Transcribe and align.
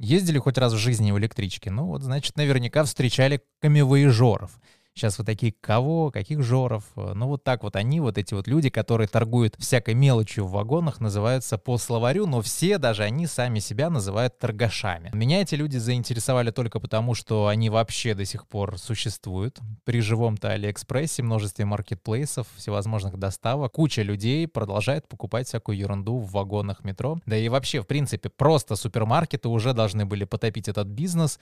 Ездили 0.00 0.38
хоть 0.38 0.56
раз 0.56 0.72
в 0.72 0.78
жизни 0.78 1.12
в 1.12 1.18
электричке? 1.18 1.70
Ну 1.70 1.84
вот, 1.84 2.02
значит, 2.02 2.34
наверняка 2.36 2.84
встречали 2.84 3.42
камевоежоров. 3.60 4.58
Сейчас 5.00 5.16
вот 5.16 5.26
такие 5.26 5.54
кого, 5.62 6.10
каких 6.10 6.42
жоров. 6.42 6.84
Ну 6.94 7.26
вот 7.26 7.42
так 7.42 7.62
вот 7.62 7.74
они, 7.74 8.00
вот 8.00 8.18
эти 8.18 8.34
вот 8.34 8.46
люди, 8.46 8.68
которые 8.68 9.08
торгуют 9.08 9.54
всякой 9.58 9.94
мелочью 9.94 10.44
в 10.44 10.50
вагонах, 10.50 11.00
называются 11.00 11.56
по 11.56 11.78
словарю, 11.78 12.26
но 12.26 12.42
все, 12.42 12.76
даже 12.76 13.04
они 13.04 13.26
сами 13.26 13.60
себя 13.60 13.88
называют 13.88 14.38
торгашами. 14.38 15.10
Меня 15.14 15.40
эти 15.40 15.54
люди 15.54 15.78
заинтересовали 15.78 16.50
только 16.50 16.80
потому, 16.80 17.14
что 17.14 17.46
они 17.46 17.70
вообще 17.70 18.12
до 18.12 18.26
сих 18.26 18.46
пор 18.46 18.76
существуют. 18.76 19.58
При 19.84 20.02
живом-то 20.02 20.50
Алиэкспрессе, 20.50 21.22
множестве 21.22 21.64
маркетплейсов, 21.64 22.46
всевозможных 22.58 23.18
доставок, 23.18 23.72
куча 23.72 24.02
людей 24.02 24.46
продолжает 24.46 25.08
покупать 25.08 25.46
всякую 25.46 25.78
ерунду 25.78 26.18
в 26.18 26.30
вагонах 26.32 26.84
метро. 26.84 27.18
Да 27.24 27.38
и 27.38 27.48
вообще, 27.48 27.80
в 27.80 27.86
принципе, 27.86 28.28
просто 28.28 28.76
супермаркеты 28.76 29.48
уже 29.48 29.72
должны 29.72 30.04
были 30.04 30.24
потопить 30.24 30.68
этот 30.68 30.88
бизнес, 30.88 31.40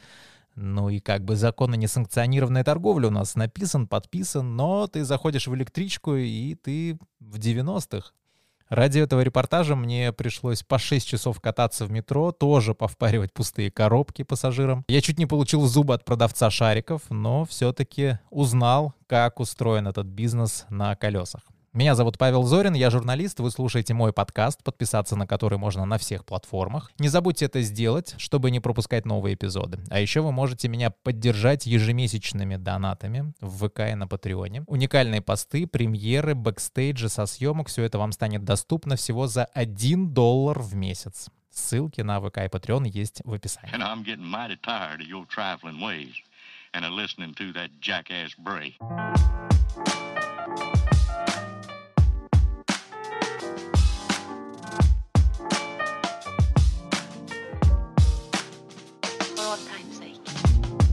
ну 0.59 0.89
и 0.89 0.99
как 0.99 1.25
бы 1.25 1.37
закон 1.37 1.73
о 1.73 1.77
несанкционированной 1.77 2.65
торговле 2.65 3.09
у 3.09 3.11
нас 3.11 3.37
написан, 3.37 3.87
подписан, 3.87 4.57
но 4.57 4.87
ты 4.87 5.05
заходишь 5.05 5.47
в 5.47 5.55
электричку, 5.55 6.17
и 6.17 6.55
ты 6.55 6.99
в 7.21 7.39
90-х. 7.39 8.13
Ради 8.69 8.99
этого 8.99 9.23
репортажа 9.23 9.77
мне 9.77 10.13
пришлось 10.13 10.63
по 10.63 10.79
6 10.79 11.07
часов 11.07 11.41
кататься 11.41 11.87
в 11.87 11.91
метро, 11.91 12.33
тоже 12.33 12.75
повпаривать 12.75 13.33
пустые 13.33 13.71
коробки 13.71 14.25
пассажирам. 14.25 14.85
Я 14.89 15.01
чуть 15.01 15.19
не 15.19 15.25
получил 15.25 15.67
зубы 15.67 15.95
от 15.95 16.05
продавца 16.05 16.51
шариков, 16.51 17.03
но 17.09 17.47
все-таки 17.47 18.19
узнал, 18.29 18.93
как 19.07 19.41
устроен 19.41 19.89
этот 19.89 20.07
бизнес 20.07 20.67
на 20.69 20.95
колесах. 20.97 21.43
Меня 21.75 21.95
зовут 21.95 22.17
Павел 22.17 22.45
Зорин, 22.45 22.73
я 22.73 22.89
журналист, 22.89 23.41
вы 23.41 23.51
слушаете 23.51 23.93
мой 23.93 24.15
подкаст, 24.15 24.65
подписаться 24.65 25.17
на 25.17 25.27
который 25.27 25.59
можно 25.59 25.85
на 25.85 25.99
всех 25.99 26.25
платформах. 26.25 26.91
Не 26.99 27.09
забудьте 27.09 27.45
это 27.45 27.61
сделать, 27.61 28.15
чтобы 28.17 28.51
не 28.51 28.59
пропускать 28.59 29.05
новые 29.05 29.35
эпизоды. 29.35 29.79
А 29.91 30.01
еще 30.01 30.23
вы 30.23 30.33
можете 30.33 30.69
меня 30.69 30.91
поддержать 30.91 31.67
ежемесячными 31.67 32.57
донатами 32.57 33.35
в 33.41 33.69
ВК 33.69 33.81
и 33.91 33.95
на 33.95 34.09
Патреоне. 34.09 34.65
Уникальные 34.67 35.21
посты, 35.21 35.67
премьеры, 35.67 36.35
бэкстейджи 36.35 37.11
со 37.11 37.27
съемок, 37.27 37.69
все 37.69 37.83
это 37.83 37.99
вам 37.99 38.13
станет 38.13 38.45
доступно 38.45 38.97
всего 38.97 39.27
за 39.27 39.45
1 39.45 40.15
доллар 40.15 40.59
в 40.61 40.75
месяц. 40.75 41.29
Ссылки 41.51 42.01
на 42.01 42.19
ВК 42.21 42.39
и 42.39 42.49
Patreon 42.49 42.89
есть 42.89 43.21
в 43.25 43.33
описании. 43.33 43.73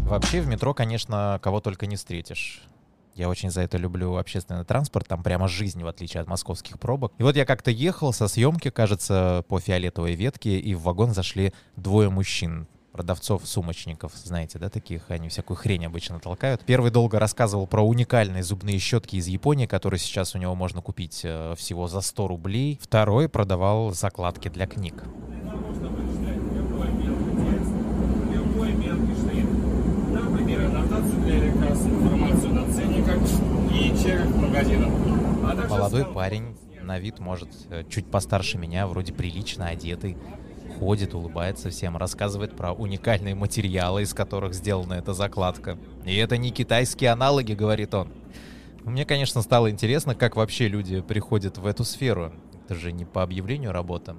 Вообще 0.05 0.39
в 0.39 0.47
метро, 0.47 0.75
конечно, 0.75 1.39
кого 1.41 1.59
только 1.61 1.87
не 1.87 1.95
встретишь. 1.95 2.61
Я 3.15 3.27
очень 3.27 3.49
за 3.49 3.61
это 3.61 3.77
люблю 3.77 4.17
общественный 4.17 4.63
транспорт, 4.63 5.07
там 5.07 5.23
прямо 5.23 5.47
жизнь, 5.47 5.81
в 5.81 5.87
отличие 5.87 6.21
от 6.21 6.27
московских 6.27 6.79
пробок. 6.79 7.11
И 7.17 7.23
вот 7.23 7.35
я 7.35 7.43
как-то 7.43 7.71
ехал 7.71 8.13
со 8.13 8.27
съемки, 8.27 8.69
кажется, 8.69 9.43
по 9.47 9.59
фиолетовой 9.59 10.13
ветке, 10.13 10.59
и 10.59 10.75
в 10.75 10.83
вагон 10.83 11.13
зашли 11.13 11.53
двое 11.75 12.11
мужчин, 12.11 12.67
продавцов-сумочников, 12.91 14.11
знаете, 14.15 14.59
да, 14.59 14.69
таких, 14.69 15.09
они 15.09 15.27
всякую 15.29 15.57
хрень 15.57 15.87
обычно 15.87 16.19
толкают. 16.19 16.61
Первый 16.65 16.91
долго 16.91 17.19
рассказывал 17.19 17.65
про 17.65 17.81
уникальные 17.81 18.43
зубные 18.43 18.77
щетки 18.77 19.15
из 19.15 19.27
Японии, 19.27 19.65
которые 19.65 19.99
сейчас 19.99 20.35
у 20.35 20.37
него 20.37 20.53
можно 20.53 20.81
купить 20.81 21.21
э, 21.23 21.55
всего 21.57 21.87
за 21.87 22.01
100 22.01 22.27
рублей. 22.27 22.79
Второй 22.81 23.27
продавал 23.27 23.91
закладки 23.91 24.49
для 24.49 24.67
книг. 24.67 25.03
Молодой 35.69 36.05
парень, 36.05 36.57
на 36.81 37.00
вид, 37.00 37.19
может, 37.19 37.50
э, 37.69 37.83
чуть 37.89 38.05
постарше 38.07 38.57
меня, 38.57 38.88
вроде 38.88 39.13
прилично 39.13 39.67
одетый, 39.67 40.17
ходит, 40.79 41.13
улыбается 41.13 41.69
всем, 41.69 41.97
рассказывает 41.97 42.55
про 42.55 42.73
уникальные 42.73 43.35
материалы, 43.35 44.03
из 44.03 44.13
которых 44.13 44.53
сделана 44.53 44.94
эта 44.94 45.13
закладка. 45.13 45.77
И 46.05 46.16
это 46.16 46.38
не 46.38 46.51
китайские 46.51 47.11
аналоги, 47.11 47.53
говорит 47.53 47.94
он. 47.94 48.11
Мне, 48.83 49.05
конечно, 49.05 49.41
стало 49.41 49.71
интересно, 49.71 50.13
как 50.13 50.35
вообще 50.35 50.67
люди 50.67 51.01
приходят 51.01 51.57
в 51.57 51.66
эту 51.66 51.83
сферу. 51.83 52.33
Это 52.66 52.75
же 52.75 52.91
не 52.91 53.05
по 53.05 53.23
объявлению 53.23 53.71
работа. 53.71 54.16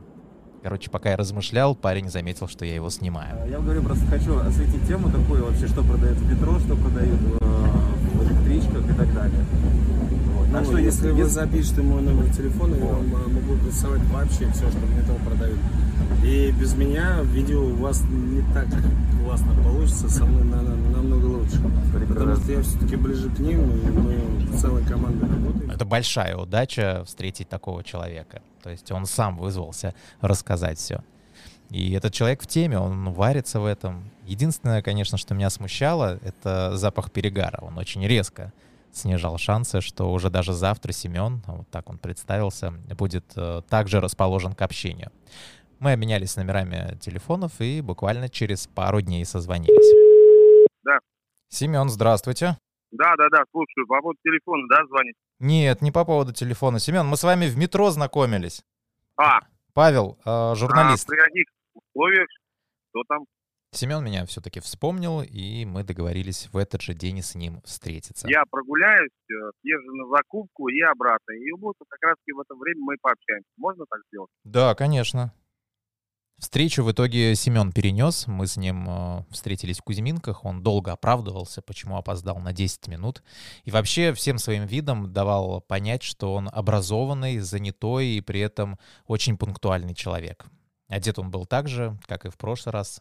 Короче, 0.62 0.91
пока 0.91 1.10
я 1.10 1.16
размышлял, 1.16 1.76
парень 1.76 2.10
заметил, 2.10 2.48
что 2.48 2.64
я 2.64 2.75
его 2.75 2.91
снимаю. 2.91 3.48
Я 3.48 3.60
говорю, 3.60 3.82
просто 3.84 4.04
хочу 4.06 4.36
осветить 4.38 4.84
тему 4.88 5.10
такую 5.10 5.44
вообще, 5.44 5.69
что 5.69 5.84
продают 5.84 6.19
в 6.19 6.28
метро, 6.28 6.58
что 6.58 6.75
продают 6.75 7.20
э, 7.41 7.44
в 8.14 8.25
электричках 8.25 8.85
и 8.85 8.85
так 8.96 9.14
далее. 9.14 9.44
Ну, 10.50 10.58
а 10.58 10.64
что, 10.64 10.78
если, 10.78 11.08
если 11.08 11.22
вы 11.22 11.28
запишете 11.28 11.82
мой 11.82 12.02
номер 12.02 12.32
телефона, 12.32 12.76
я 12.76 12.84
вам 12.84 13.14
э, 13.14 13.28
могу 13.28 13.56
представить 13.62 14.04
вообще 14.04 14.48
все, 14.52 14.70
что 14.70 14.78
мне 14.78 15.02
там 15.06 15.16
продают. 15.26 15.58
И 16.24 16.52
без 16.52 16.74
меня 16.74 17.20
видео 17.22 17.64
у 17.64 17.74
вас 17.74 18.02
не 18.08 18.42
так 18.54 18.66
классно 19.24 19.54
получится, 19.62 20.08
со 20.08 20.24
мной 20.24 20.44
наверное, 20.44 20.90
намного 20.90 21.26
лучше. 21.26 21.60
Потому 22.08 22.36
что 22.36 22.52
я 22.52 22.62
все-таки 22.62 22.96
ближе 22.96 23.28
к 23.28 23.38
ним, 23.38 23.70
и 23.70 23.90
мы 23.90 24.56
целой 24.56 24.84
командой 24.84 25.28
работаем. 25.28 25.70
Это 25.70 25.84
большая 25.84 26.36
удача 26.36 27.02
встретить 27.06 27.48
такого 27.48 27.82
человека. 27.82 28.40
То 28.62 28.70
есть 28.70 28.90
он 28.92 29.06
сам 29.06 29.36
вызвался 29.36 29.94
рассказать 30.20 30.78
все. 30.78 31.00
И 31.70 31.92
этот 31.92 32.14
человек 32.14 32.42
в 32.42 32.46
теме, 32.46 32.78
он 32.78 33.12
варится 33.12 33.58
в 33.58 33.66
этом. 33.66 34.10
Единственное, 34.24 34.82
конечно, 34.82 35.18
что 35.18 35.34
меня 35.34 35.50
смущало, 35.50 36.18
это 36.22 36.76
запах 36.76 37.10
перегара. 37.10 37.58
Он 37.60 37.76
очень 37.78 38.06
резко 38.06 38.52
снижал 38.96 39.38
шансы, 39.38 39.80
что 39.80 40.12
уже 40.12 40.30
даже 40.30 40.52
завтра 40.52 40.92
Семен, 40.92 41.42
а 41.46 41.56
вот 41.56 41.68
так 41.70 41.88
он 41.90 41.98
представился, 41.98 42.72
будет 42.98 43.24
э, 43.36 43.62
также 43.68 44.00
расположен 44.00 44.54
к 44.54 44.62
общению. 44.62 45.12
Мы 45.78 45.92
обменялись 45.92 46.36
номерами 46.36 46.96
телефонов 46.98 47.60
и 47.60 47.80
буквально 47.80 48.28
через 48.28 48.66
пару 48.66 49.00
дней 49.00 49.24
созвонились. 49.24 50.70
Да. 50.82 50.98
Семен, 51.48 51.88
здравствуйте. 51.88 52.56
Да, 52.92 53.14
да, 53.16 53.28
да, 53.30 53.42
слушаю. 53.50 53.86
По 53.86 54.00
поводу 54.00 54.18
телефона, 54.22 54.62
да, 54.70 54.86
звонить? 54.86 55.16
Нет, 55.38 55.82
не 55.82 55.92
по 55.92 56.04
поводу 56.04 56.32
телефона. 56.32 56.78
Семен, 56.78 57.06
мы 57.06 57.16
с 57.16 57.24
вами 57.24 57.46
в 57.46 57.58
метро 57.58 57.90
знакомились. 57.90 58.62
А. 59.18 59.40
Павел, 59.74 60.18
э, 60.24 60.54
журналист. 60.54 61.06
А 61.08 61.10
при 61.10 61.18
каких 61.18 61.44
условиях? 61.74 62.28
Что 62.90 63.02
там? 63.08 63.24
Семен 63.76 64.03
меня 64.03 64.25
все-таки 64.25 64.60
вспомнил, 64.60 65.22
и 65.22 65.64
мы 65.64 65.84
договорились 65.84 66.48
в 66.53 66.56
этот 66.56 66.81
же 66.81 66.94
день 66.94 67.22
с 67.22 67.34
ним 67.34 67.60
встретиться. 67.62 68.26
Я 68.28 68.42
прогуляюсь, 68.50 69.10
э, 69.28 69.34
съезжу 69.60 69.94
на 69.94 70.16
закупку 70.16 70.69
и 70.69 70.81
обратно. 70.81 71.32
И 71.32 71.53
вот 71.53 71.75
как 71.87 72.03
раз 72.03 72.16
в 72.26 72.41
это 72.41 72.54
время 72.54 72.81
мы 72.81 72.97
пообщаемся. 73.00 73.48
Можно 73.59 73.84
так 73.88 74.00
сделать? 74.09 74.31
Да, 74.44 74.75
конечно. 74.75 75.32
Встречу 76.38 76.84
в 76.84 76.92
итоге 76.92 77.34
Семен 77.34 77.72
перенес. 77.72 78.26
Мы 78.26 78.47
с 78.47 78.56
ним 78.56 78.87
э, 78.88 79.25
встретились 79.31 79.78
в 79.78 79.82
Кузьминках. 79.82 80.44
Он 80.44 80.62
долго 80.62 80.93
оправдывался, 80.93 81.62
почему 81.62 81.97
опоздал 81.97 82.38
на 82.38 82.53
10 82.53 82.88
минут. 82.88 83.22
И 83.64 83.70
вообще 83.70 84.12
всем 84.12 84.38
своим 84.38 84.66
видом 84.66 85.12
давал 85.12 85.62
понять, 85.62 86.03
что 86.03 86.34
он 86.34 86.48
образованный, 86.53 87.38
занятой 87.38 88.08
и 88.08 88.20
при 88.20 88.41
этом 88.41 88.78
очень 89.06 89.38
пунктуальный 89.38 89.94
человек. 89.94 90.47
Одет 90.88 91.19
он 91.19 91.31
был 91.31 91.47
так 91.47 91.69
же, 91.69 91.98
как 92.06 92.26
и 92.26 92.31
в 92.31 92.37
прошлый 92.37 92.72
раз, 92.72 93.00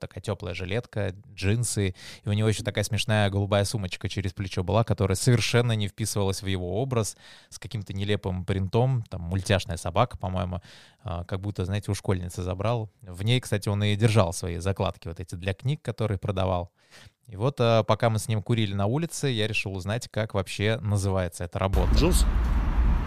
такая 0.00 0.22
теплая 0.22 0.54
жилетка, 0.54 1.14
джинсы, 1.34 1.94
и 2.24 2.28
у 2.28 2.32
него 2.32 2.48
еще 2.48 2.62
такая 2.62 2.84
смешная 2.84 3.30
голубая 3.30 3.64
сумочка 3.64 4.08
через 4.08 4.32
плечо 4.32 4.62
была, 4.62 4.84
которая 4.84 5.16
совершенно 5.16 5.72
не 5.72 5.88
вписывалась 5.88 6.42
в 6.42 6.46
его 6.46 6.80
образ, 6.80 7.16
с 7.48 7.58
каким-то 7.58 7.92
нелепым 7.92 8.44
принтом, 8.44 9.04
там 9.08 9.22
мультяшная 9.22 9.76
собака, 9.76 10.16
по-моему, 10.16 10.60
э, 11.04 11.24
как 11.26 11.40
будто, 11.40 11.64
знаете, 11.64 11.90
у 11.90 11.94
школьницы 11.94 12.42
забрал. 12.42 12.90
В 13.02 13.22
ней, 13.22 13.40
кстати, 13.40 13.68
он 13.68 13.82
и 13.84 13.96
держал 13.96 14.32
свои 14.32 14.58
закладки 14.58 15.08
вот 15.08 15.20
эти 15.20 15.34
для 15.34 15.54
книг, 15.54 15.82
которые 15.82 16.18
продавал. 16.18 16.70
И 17.28 17.36
вот 17.36 17.60
э, 17.60 17.84
пока 17.86 18.10
мы 18.10 18.18
с 18.18 18.28
ним 18.28 18.42
курили 18.42 18.74
на 18.74 18.86
улице, 18.86 19.28
я 19.28 19.46
решил 19.46 19.74
узнать, 19.74 20.08
как 20.08 20.34
вообще 20.34 20.78
называется 20.80 21.44
эта 21.44 21.58
работа. 21.58 21.94
Джус. 21.94 22.26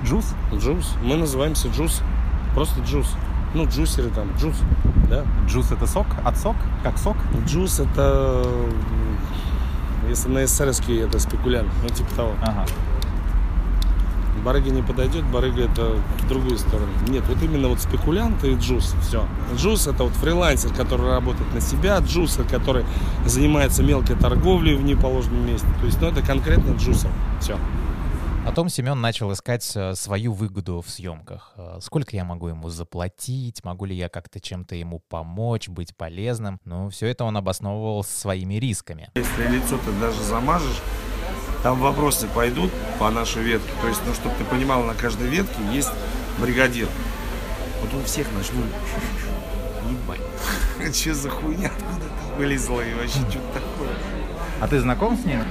Джус? 0.04 0.34
Джус. 0.54 0.96
Мы 1.02 1.16
называемся 1.16 1.68
Джус. 1.70 2.02
Просто 2.54 2.82
Джус. 2.82 3.16
Ну, 3.56 3.66
джусеры 3.70 4.10
там, 4.10 4.36
джус, 4.36 4.58
да. 5.06 5.24
Джус 5.48 5.72
это 5.72 5.88
сок? 5.88 6.06
От 6.24 6.38
сок? 6.38 6.56
Как 6.84 6.98
сок? 6.98 7.16
Джус 7.46 7.80
это, 7.80 8.46
если 10.10 10.30
на 10.30 10.46
эсэсэровский, 10.46 11.02
это 11.02 11.20
спекулянт, 11.20 11.70
ну, 11.84 11.90
типа 11.90 12.10
того. 12.16 12.32
Ага. 12.42 12.66
Барыга 14.44 14.70
не 14.70 14.84
подойдет, 14.84 15.24
барыга 15.26 15.64
это 15.64 15.96
в 16.20 16.28
другую 16.28 16.58
сторону. 16.60 16.92
Нет, 17.08 17.24
вот 17.28 17.42
именно 17.42 17.68
вот 17.68 17.80
спекулянт 17.80 18.44
и 18.44 18.54
джус, 18.56 18.94
все. 19.02 19.26
Джус 19.56 19.88
это 19.88 20.04
вот 20.04 20.14
фрилансер, 20.14 20.72
который 20.72 21.10
работает 21.10 21.52
на 21.54 21.62
себя, 21.62 21.98
джусер, 22.00 22.44
который 22.44 22.86
занимается 23.26 23.82
мелкой 23.82 24.16
торговлей 24.16 24.76
в 24.76 24.84
неположенном 24.84 25.48
месте. 25.48 25.68
То 25.80 25.86
есть, 25.88 26.00
ну, 26.00 26.10
это 26.10 26.22
конкретно 26.22 26.76
джусер, 26.78 27.10
все. 27.40 27.58
Потом 28.46 28.70
Семен 28.70 29.02
начал 29.02 29.34
искать 29.34 29.70
э, 29.76 29.96
свою 29.96 30.32
выгоду 30.32 30.82
в 30.82 30.90
съемках. 30.90 31.54
Э, 31.58 31.80
сколько 31.82 32.16
я 32.16 32.24
могу 32.24 32.48
ему 32.48 32.70
заплатить, 32.70 33.64
могу 33.64 33.86
ли 33.86 33.96
я 33.96 34.08
как-то 34.08 34.40
чем-то 34.40 34.76
ему 34.76 35.00
помочь, 35.10 35.68
быть 35.68 35.98
полезным. 35.98 36.60
Ну, 36.64 36.90
все 36.90 37.08
это 37.08 37.24
он 37.24 37.36
обосновывал 37.38 38.04
своими 38.04 38.54
рисками. 38.56 39.10
Если 39.16 39.48
лицо 39.48 39.80
ты 39.80 39.92
даже 40.00 40.22
замажешь, 40.24 40.80
там 41.64 41.80
вопросы 41.80 42.28
пойдут 42.28 42.72
по 43.00 43.10
нашей 43.10 43.42
ветке. 43.42 43.72
То 43.82 43.88
есть, 43.88 44.02
ну, 44.06 44.14
чтобы 44.14 44.36
ты 44.36 44.46
понимал, 44.46 44.84
на 44.84 44.94
каждой 44.94 45.28
ветке 45.28 45.58
есть 45.74 45.92
бригадир. 46.40 46.88
Вот 47.82 48.00
у 48.00 48.04
всех 48.06 48.32
начнут 48.34 48.68
ебать. 49.90 50.94
Че 50.94 51.16
за 51.16 51.32
хуйня? 51.32 51.72
Откуда 51.76 52.06
ты 52.06 52.36
вылезла 52.38 52.82
и 52.82 52.94
вообще 52.94 53.20
что-то 53.22 53.54
такое? 53.56 53.90
А 54.62 54.68
ты 54.68 54.80
знаком 54.80 55.18
с 55.18 55.26
ним? 55.26 55.42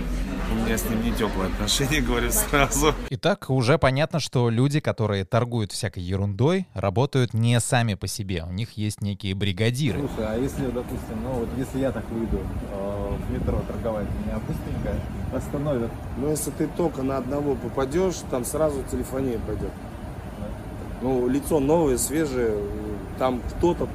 Меня 0.64 0.78
с 0.78 0.88
ним 0.88 1.02
не 1.02 1.12
теплые 1.12 1.50
отношения, 1.50 2.00
говорю 2.06 2.30
сразу. 2.30 2.94
Итак, 3.10 3.50
уже 3.50 3.76
понятно, 3.76 4.18
что 4.18 4.48
люди, 4.48 4.80
которые 4.80 5.26
торгуют 5.26 5.72
всякой 5.72 6.02
ерундой, 6.02 6.66
работают 6.72 7.34
не 7.34 7.60
сами 7.60 7.92
по 7.92 8.06
себе. 8.06 8.44
У 8.48 8.52
них 8.52 8.72
есть 8.78 9.02
некие 9.02 9.34
бригадиры. 9.34 9.98
Слушай, 9.98 10.26
а 10.26 10.38
если, 10.38 10.64
допустим, 10.68 11.22
ну 11.22 11.32
вот 11.40 11.48
если 11.58 11.80
я 11.80 11.92
так 11.92 12.08
выйду 12.08 12.38
э, 12.72 13.10
в 13.28 13.30
метро 13.30 13.60
торговать, 13.68 14.06
меня 14.24 14.38
быстренько 14.38 14.94
остановят. 15.36 15.90
Ну, 16.16 16.30
если 16.30 16.50
ты 16.50 16.66
только 16.66 17.02
на 17.02 17.18
одного 17.18 17.56
попадешь, 17.56 18.16
там 18.30 18.46
сразу 18.46 18.82
телефония 18.90 19.38
пойдет. 19.40 19.72
Ну, 21.02 21.28
лицо 21.28 21.60
новое, 21.60 21.98
свежее, 21.98 22.54
там 23.18 23.42
кто-то, 23.50 23.86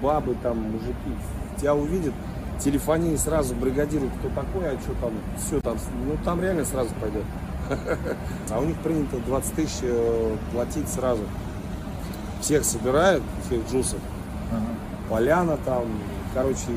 бабы, 0.00 0.36
там, 0.42 0.58
мужики, 0.58 0.94
тебя 1.58 1.74
увидят, 1.74 2.14
телефонии 2.58 3.16
сразу 3.16 3.54
бригадируют, 3.54 4.12
кто 4.18 4.28
такой, 4.28 4.68
а 4.68 4.80
что 4.80 4.92
там, 5.00 5.12
все 5.38 5.60
там, 5.60 5.76
ну 6.06 6.16
там 6.24 6.40
реально 6.40 6.64
сразу 6.64 6.90
пойдет. 7.00 7.24
А 8.50 8.60
у 8.60 8.64
них 8.64 8.76
принято 8.78 9.16
20 9.18 9.54
тысяч 9.54 9.78
э, 9.82 10.36
платить 10.52 10.88
сразу. 10.88 11.22
Всех 12.40 12.64
собирают, 12.64 13.22
всех 13.46 13.68
джусов. 13.70 13.98
Поляна 15.08 15.56
там, 15.64 15.84
короче, 16.32 16.70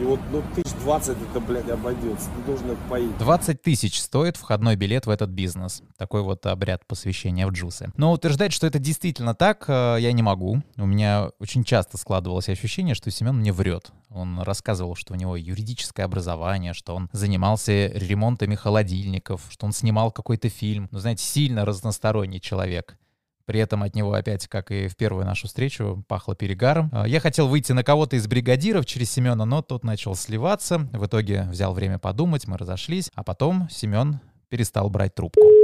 и 0.00 0.04
вот 0.04 0.20
ну, 0.30 0.42
тысяч 0.54 0.72
двадцать 0.80 1.18
это, 1.20 1.40
блядь, 1.40 1.68
обойдется. 1.68 2.28
Ты 2.36 2.42
должен 2.46 2.70
это 2.70 2.80
поить. 2.88 3.16
20 3.18 3.62
тысяч 3.62 4.00
стоит 4.00 4.36
входной 4.36 4.76
билет 4.76 5.06
в 5.06 5.10
этот 5.10 5.30
бизнес. 5.30 5.82
Такой 5.96 6.22
вот 6.22 6.46
обряд 6.46 6.86
посвящения 6.86 7.46
в 7.46 7.50
джусы. 7.50 7.92
Но 7.96 8.12
утверждать, 8.12 8.52
что 8.52 8.66
это 8.66 8.78
действительно 8.78 9.34
так, 9.34 9.64
э, 9.68 9.96
я 10.00 10.12
не 10.12 10.22
могу. 10.22 10.62
У 10.76 10.86
меня 10.86 11.30
очень 11.38 11.64
часто 11.64 11.98
складывалось 11.98 12.48
ощущение, 12.48 12.94
что 12.94 13.10
Семен 13.10 13.36
мне 13.36 13.52
врет. 13.52 13.92
Он 14.10 14.40
рассказывал, 14.40 14.94
что 14.94 15.14
у 15.14 15.16
него 15.16 15.36
юридическое 15.36 16.04
образование, 16.06 16.74
что 16.74 16.94
он 16.94 17.08
занимался 17.12 17.88
ремонтами 17.88 18.54
холодильников, 18.54 19.42
что 19.50 19.66
он 19.66 19.72
снимал 19.72 20.10
какой-то 20.10 20.48
фильм. 20.48 20.88
Ну, 20.90 20.98
знаете, 20.98 21.24
сильно 21.24 21.64
разносторонний 21.64 22.40
человек. 22.40 22.96
При 23.46 23.60
этом 23.60 23.82
от 23.82 23.94
него 23.94 24.12
опять, 24.12 24.46
как 24.48 24.70
и 24.70 24.88
в 24.88 24.96
первую 24.96 25.24
нашу 25.24 25.48
встречу, 25.48 26.04
пахло 26.08 26.34
перегаром. 26.34 26.90
А, 26.92 27.06
я 27.06 27.20
хотел 27.20 27.48
выйти 27.48 27.72
на 27.72 27.84
кого-то 27.84 28.16
из 28.16 28.26
бригадиров 28.26 28.86
через 28.86 29.10
Семена, 29.10 29.44
но 29.44 29.62
тот 29.62 29.84
начал 29.84 30.14
сливаться. 30.14 30.78
В 30.92 31.06
итоге 31.06 31.46
взял 31.50 31.74
время 31.74 31.98
подумать, 31.98 32.46
мы 32.46 32.56
разошлись. 32.56 33.10
А 33.14 33.22
потом 33.22 33.68
Семен 33.70 34.20
перестал 34.48 34.90
брать 34.90 35.14
трубку. 35.14 35.61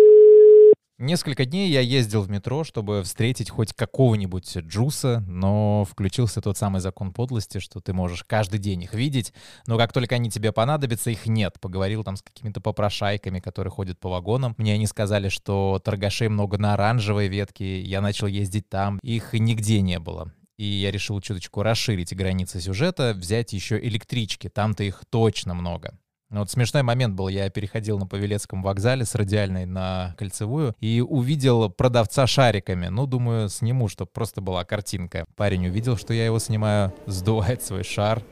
Несколько 0.99 1.45
дней 1.45 1.71
я 1.71 1.81
ездил 1.81 2.23
в 2.23 2.29
метро, 2.29 2.65
чтобы 2.65 3.05
встретить 3.05 3.51
хоть 3.51 3.73
какого-нибудь 3.73 4.57
джуса, 4.57 5.23
но 5.29 5.87
включился 5.89 6.41
тот 6.41 6.59
самый 6.59 6.81
закон 6.81 7.13
подлости, 7.13 7.59
что 7.59 7.79
ты 7.79 7.93
можешь 7.93 8.25
каждый 8.25 8.59
день 8.59 8.83
их 8.83 8.95
видеть, 8.95 9.33
но 9.69 9.79
как 9.79 9.93
только 9.93 10.17
они 10.17 10.29
тебе 10.29 10.51
понадобятся, 10.51 11.11
их 11.11 11.27
нет. 11.27 11.61
Поговорил 11.61 12.03
там 12.03 12.17
с 12.17 12.23
какими-то 12.23 12.61
попрошайками, 12.61 13.39
которые 13.39 13.71
ходят 13.71 14.01
по 14.01 14.11
вагонам. 14.11 14.57
Мне 14.59 14.75
они 14.75 14.89
сказали, 14.89 15.29
что 15.29 15.81
торгашей 15.85 16.29
много 16.29 16.59
на 16.59 16.75
оранжевой 16.75 17.29
ветке, 17.29 17.81
я 17.81 18.01
начал 18.01 18.27
ездить 18.27 18.69
там, 18.69 18.99
их 19.05 19.35
нигде 19.35 19.81
не 19.83 20.01
было. 20.01 20.33
И 20.57 20.65
я 20.65 20.91
решил 20.91 21.21
чуточку 21.21 21.63
расширить 21.63 22.13
границы 22.13 22.61
сюжета, 22.61 23.15
взять 23.15 23.53
еще 23.53 23.79
электрички, 23.79 24.49
там-то 24.49 24.83
их 24.83 25.05
точно 25.09 25.55
много. 25.55 25.97
Ну, 26.31 26.41
вот 26.41 26.51
смешной 26.51 26.83
момент 26.83 27.15
был, 27.15 27.29
я 27.29 27.49
переходил 27.49 27.99
на 27.99 28.07
Павелецком 28.07 28.63
вокзале 28.63 29.07
с 29.07 29.15
радиальной 29.15 29.65
на 29.65 30.15
кольцевую 30.19 30.75
и 30.79 31.01
увидел 31.01 31.71
продавца 31.71 32.27
шариками. 32.27 32.89
Ну, 32.89 33.07
думаю, 33.07 33.49
сниму, 33.49 33.89
чтобы 33.89 34.11
просто 34.11 34.43
была 34.43 34.65
картинка. 34.67 35.25
Парень 35.37 35.69
увидел, 35.69 35.97
что 35.97 36.13
я 36.13 36.27
его 36.27 36.39
снимаю, 36.39 36.93
сдувает 37.07 37.63
свой 37.63 37.83
шар 37.83 38.23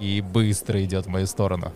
и 0.00 0.22
быстро 0.22 0.82
идет 0.82 1.04
в 1.04 1.10
мою 1.10 1.26
сторону. 1.26 1.70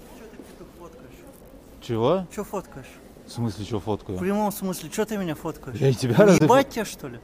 Чего? 1.83 2.27
Че 2.35 2.45
фоткаешь? 2.45 2.87
В 3.27 3.33
смысле, 3.33 3.65
что 3.67 3.81
фоткаю? 3.81 4.17
В 4.17 4.23
прямом 4.23 4.51
смысле, 4.51 4.91
что 4.91 5.05
ты 5.05 5.19
меня 5.19 5.35
фоткаешь? 5.35 5.79
Я 5.79 5.91
и 5.91 5.95
тебя 5.95 6.17
разве 6.17 6.47
Ебать 6.47 6.71
тебя, 6.71 6.87
что 6.87 7.09
ли? 7.09 7.19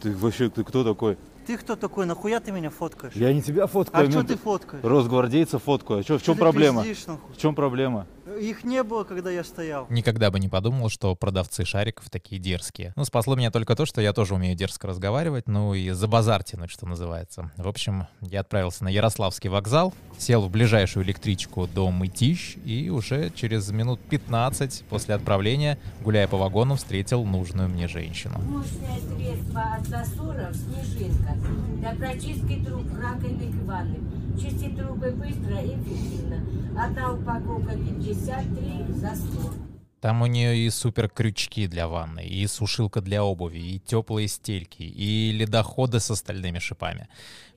Ты 0.00 0.16
вообще, 0.16 0.48
ты 0.48 0.64
кто 0.64 0.82
такой? 0.82 1.18
Ты 1.46 1.56
кто 1.56 1.76
такой? 1.76 2.06
Нахуя 2.06 2.40
ты 2.40 2.52
меня 2.52 2.70
фоткаешь? 2.70 3.14
Я 3.14 3.32
не 3.32 3.42
тебя 3.42 3.66
фоткаю. 3.66 4.06
А 4.06 4.10
что 4.10 4.22
ну, 4.22 4.28
ты 4.28 4.36
фоткаешь? 4.36 4.84
Росгвардейца 4.84 5.58
фоткаю. 5.58 6.00
А 6.00 6.02
чё, 6.04 6.18
в 6.18 6.22
чем 6.22 6.36
проблема? 6.36 6.84
пиздишь, 6.84 7.06
нахуй? 7.06 7.34
В 7.34 7.36
чем 7.36 7.54
проблема? 7.54 8.06
Их 8.40 8.64
не 8.64 8.82
было, 8.82 9.04
когда 9.04 9.30
я 9.30 9.44
стоял. 9.44 9.86
Никогда 9.88 10.30
бы 10.30 10.40
не 10.40 10.48
подумал, 10.48 10.88
что 10.88 11.14
продавцы 11.14 11.64
шариков 11.64 12.10
такие 12.10 12.40
дерзкие. 12.40 12.92
Ну, 12.96 13.04
спасло 13.04 13.34
меня 13.36 13.50
только 13.50 13.76
то, 13.76 13.86
что 13.86 14.00
я 14.00 14.12
тоже 14.12 14.34
умею 14.34 14.56
дерзко 14.56 14.86
разговаривать, 14.86 15.48
ну 15.48 15.74
и 15.74 15.90
за 15.90 16.08
базар 16.08 16.42
тянуть, 16.44 16.70
что 16.70 16.86
называется. 16.86 17.50
В 17.56 17.68
общем, 17.68 18.06
я 18.20 18.40
отправился 18.40 18.84
на 18.84 18.88
Ярославский 18.88 19.50
вокзал, 19.50 19.94
сел 20.18 20.42
в 20.42 20.50
ближайшую 20.50 21.04
электричку 21.04 21.66
до 21.66 21.90
Мытищ 21.90 22.56
и 22.64 22.90
уже 22.90 23.30
через 23.30 23.70
минут 23.70 24.00
15 24.00 24.84
после 24.88 25.14
отправления, 25.14 25.78
гуляя 26.00 26.28
по 26.28 26.36
вагону, 26.36 26.76
встретил 26.76 27.24
нужную 27.24 27.68
мне 27.68 27.88
женщину. 27.88 28.38
Мощное 28.40 28.98
средство 29.16 29.62
от 29.78 29.86
засоров 29.86 30.54
«Снежинка» 30.54 31.36
для 31.78 31.90
прочистки 31.94 32.64
труб 32.64 32.86
раковых 32.98 33.42
и 33.42 33.64
ванны. 33.64 33.98
Чистить 34.40 34.76
трубы 34.76 35.10
быстро 35.10 35.60
и 35.60 35.74
эффективно. 35.76 36.40
Одна 36.78 37.12
упаковка 37.12 37.76
53 37.76 38.94
за 38.94 39.14
100. 39.14 39.72
Там 40.02 40.20
у 40.20 40.26
нее 40.26 40.56
и 40.56 40.68
супер 40.70 41.08
крючки 41.08 41.68
для 41.68 41.86
ванны, 41.86 42.26
и 42.26 42.44
сушилка 42.48 43.00
для 43.00 43.22
обуви, 43.22 43.60
и 43.60 43.78
теплые 43.78 44.26
стельки, 44.26 44.82
и 44.82 45.30
ледоходы 45.30 46.00
с 46.00 46.10
остальными 46.10 46.58
шипами. 46.58 47.08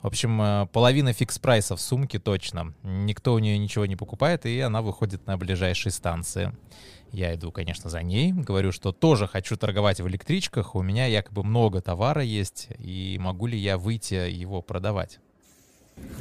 В 0.04 0.07
общем, 0.07 0.39
э, 0.39 0.68
половина 0.72 1.12
фикс-прайса 1.12 1.75
в 1.75 1.81
сумке 1.81 2.19
точно. 2.19 2.75
Никто 2.83 3.33
у 3.33 3.39
нее 3.39 3.57
ничего 3.57 3.88
не 3.88 3.95
покупает, 3.95 4.45
и 4.45 4.60
она 4.60 4.83
выходит 4.83 5.25
на 5.25 5.38
ближайшие 5.38 5.92
станции. 5.92 6.56
Я 7.12 7.33
иду, 7.33 7.51
конечно, 7.51 7.89
за 7.89 8.04
ней, 8.04 8.31
говорю, 8.31 8.72
что 8.72 8.92
тоже 8.92 9.25
хочу 9.25 9.57
торговать 9.57 10.00
в 10.00 10.07
электричках, 10.07 10.75
у 10.75 10.83
меня 10.83 11.07
якобы 11.07 11.44
много 11.44 11.81
товара 11.81 12.22
есть, 12.22 12.68
и 12.77 13.18
могу 13.19 13.48
ли 13.48 13.57
я 13.57 13.80
выйти 13.80 14.30
его 14.30 14.62
продавать. 14.62 15.19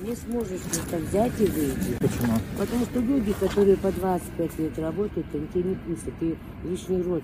Не 0.02 0.14
сможешь 0.14 0.60
просто 0.60 0.96
взять 0.98 1.32
и 1.40 1.46
выйти. 1.46 1.98
Почему? 1.98 2.36
Потому 2.58 2.84
что 2.84 3.00
люди, 3.00 3.32
которые 3.32 3.76
по 3.76 3.90
25 3.90 4.58
лет 4.58 4.78
работают, 4.78 5.26
они 5.34 5.46
тебе 5.48 5.70
не 5.70 5.74
пустят. 5.76 6.14
Ты 6.20 6.36
лишний 6.64 7.02
рот 7.02 7.22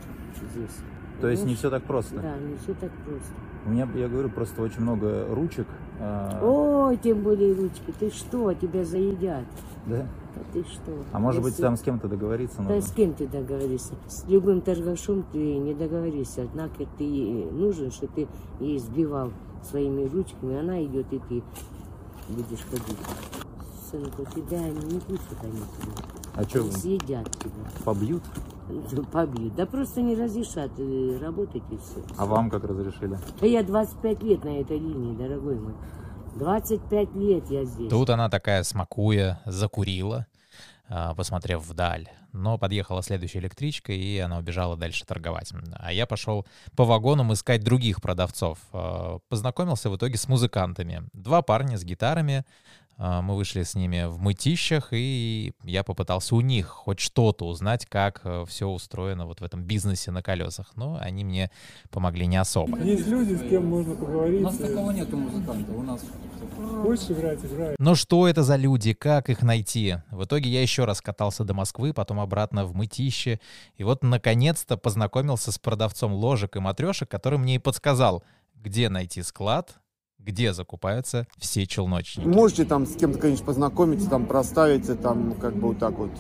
здесь. 0.53 0.77
То 1.21 1.29
есть 1.29 1.45
не 1.45 1.55
все 1.55 1.71
так 1.71 1.85
просто. 1.85 2.17
Да, 2.21 2.37
не 2.39 2.57
все 2.57 2.75
так 2.75 2.91
просто. 3.05 3.33
У 3.67 3.71
меня, 3.71 3.87
я 3.95 4.09
говорю, 4.09 4.31
просто 4.31 4.63
очень 4.63 4.81
много 4.81 5.27
ручек. 5.31 5.67
а, 6.01 6.41
Ой, 6.43 6.97
тем 6.97 7.21
более 7.23 7.55
ручки. 7.55 7.93
Ты 7.99 8.11
что, 8.11 8.53
тебя 8.55 8.85
заедят? 8.85 9.45
да? 9.87 10.07
Да 10.35 10.41
ты 10.53 10.63
что? 10.65 11.05
А 11.13 11.19
может 11.19 11.43
быть 11.43 11.53
Если- 11.53 11.63
там 11.63 11.77
с 11.77 11.83
кем-то 11.83 12.09
договориться 12.09 12.59
Да 12.59 12.75
нужно? 12.75 12.81
с 12.83 12.93
кем 12.93 13.13
ты 13.13 13.27
договоришься? 13.27 13.95
С 14.09 14.25
любым 14.29 14.61
торгашом 14.63 15.25
ты 15.31 15.39
не 15.59 15.75
договоришься. 15.75 16.43
Однако 16.43 16.87
ты 16.97 17.05
нужен, 17.53 17.91
что 17.91 18.07
ты 18.07 18.27
ей 18.61 18.79
сбивал 18.79 19.31
своими 19.63 20.09
ручками, 20.09 20.59
она 20.59 20.83
идет, 20.85 21.13
и 21.13 21.21
ты 21.29 21.43
будешь 22.31 22.65
ходить. 22.71 22.99
Сынку, 23.91 24.25
тебя 24.35 24.61
не 24.69 25.01
пустят 25.01 25.39
они 25.43 25.53
тебя. 25.53 26.05
А 26.35 26.45
что, 26.45 26.61
Они 26.61 26.71
съедят 26.73 27.31
тебя. 27.39 27.51
побьют? 27.85 28.23
Ну, 28.93 29.03
Побьют. 29.05 29.55
Да 29.57 29.67
просто 29.67 30.01
не 30.01 30.15
разрешат 30.15 30.71
э, 30.79 31.19
работать 31.21 31.63
и 31.73 31.77
все. 31.77 32.01
А 32.17 32.25
вам 32.25 32.51
как 32.51 32.63
разрешили? 32.65 33.19
Да 33.41 33.47
я 33.47 33.65
25 33.65 34.23
лет 34.23 34.45
на 34.45 34.61
этой 34.61 34.79
линии, 34.79 35.17
дорогой 35.17 35.57
мой. 35.59 35.75
25 36.37 37.15
лет 37.17 37.51
я 37.51 37.65
здесь. 37.65 37.91
Тут 37.91 38.11
она 38.11 38.29
такая 38.31 38.63
смакуя, 38.63 39.41
закурила, 39.45 40.27
посмотрев 41.15 41.63
вдаль. 41.67 42.09
Но 42.33 42.59
подъехала 42.59 43.03
следующая 43.03 43.41
электричка, 43.41 43.93
и 43.93 44.19
она 44.19 44.39
убежала 44.39 44.77
дальше 44.77 45.05
торговать. 45.05 45.53
А 45.75 45.93
я 45.93 46.07
пошел 46.07 46.47
по 46.77 46.85
вагонам 46.85 47.33
искать 47.33 47.63
других 47.63 48.01
продавцов. 48.01 48.59
А, 48.73 49.19
Познакомился 49.29 49.91
в 49.91 49.97
итоге 49.97 50.17
с 50.17 50.29
музыкантами. 50.29 51.03
Два 51.13 51.43
парня 51.43 51.77
с 51.77 51.85
гитарами, 51.85 52.45
А, 52.45 52.45
Мы 53.03 53.35
вышли 53.35 53.63
с 53.63 53.75
ними 53.75 54.05
в 54.05 54.21
мытищах, 54.21 54.89
и 54.93 55.55
я 55.65 55.83
попытался 55.85 56.35
у 56.35 56.43
них 56.43 56.67
хоть 56.67 57.01
что-то 57.01 57.47
узнать, 57.47 57.87
как 57.87 58.23
все 58.47 58.69
устроено 58.69 59.25
вот 59.25 59.41
в 59.41 59.43
этом 59.43 59.65
бизнесе 59.65 60.11
на 60.11 60.23
колесах. 60.23 60.73
Но 60.77 60.99
они 61.01 61.25
мне 61.25 61.51
помогли 61.91 62.27
не 62.27 62.37
особо. 62.37 62.79
Есть 62.81 63.07
люди, 63.07 63.37
с 63.37 63.49
кем 63.49 63.67
можно 63.67 63.95
поговорить. 63.95 64.41
У 64.41 64.45
нас 64.45 64.57
такого 64.59 64.91
нету 64.91 65.17
музыканта, 65.17 65.73
у 65.73 65.83
нас... 65.83 66.03
Хочешь 66.83 67.11
играть, 67.11 67.43
играй. 67.43 67.75
Но 67.79 67.95
что 67.95 68.29
это 68.29 68.43
за 68.43 68.57
люди, 68.57 68.93
как 68.93 69.31
их 69.31 69.41
найти? 69.41 69.97
В 70.11 70.25
итоге 70.25 70.51
я 70.51 70.61
еще 70.61 70.85
раз 70.85 71.01
катался 71.01 71.45
до 71.45 71.55
Москвы, 71.55 71.95
потом 71.95 72.21
обратно 72.21 72.67
в 72.67 72.75
Мытище, 72.75 73.41
и 73.77 73.85
вот 73.85 74.03
наконец-то 74.03 74.77
познакомился 74.77 75.53
с 75.53 75.59
продавцом 75.59 76.13
ложек 76.13 76.57
и 76.57 76.61
матрешек, 76.61 77.09
который 77.09 77.39
мне 77.39 77.55
и 77.55 77.59
подсказал, 77.59 78.23
где 78.55 78.91
найти 78.91 79.23
склад, 79.23 79.79
где 80.25 80.53
закупаются 80.53 81.27
все 81.39 81.67
челночники. 81.67 82.27
Можете 82.27 82.65
там 82.65 82.87
с 82.87 82.97
кем-то, 82.97 83.19
конечно, 83.19 83.45
познакомиться, 83.45 84.09
там 84.09 84.27
проставиться, 84.27 84.97
там 84.97 85.35
как 85.35 85.55
бы 85.55 85.69
вот 85.69 85.79
так 85.79 85.99
вот, 85.99 86.11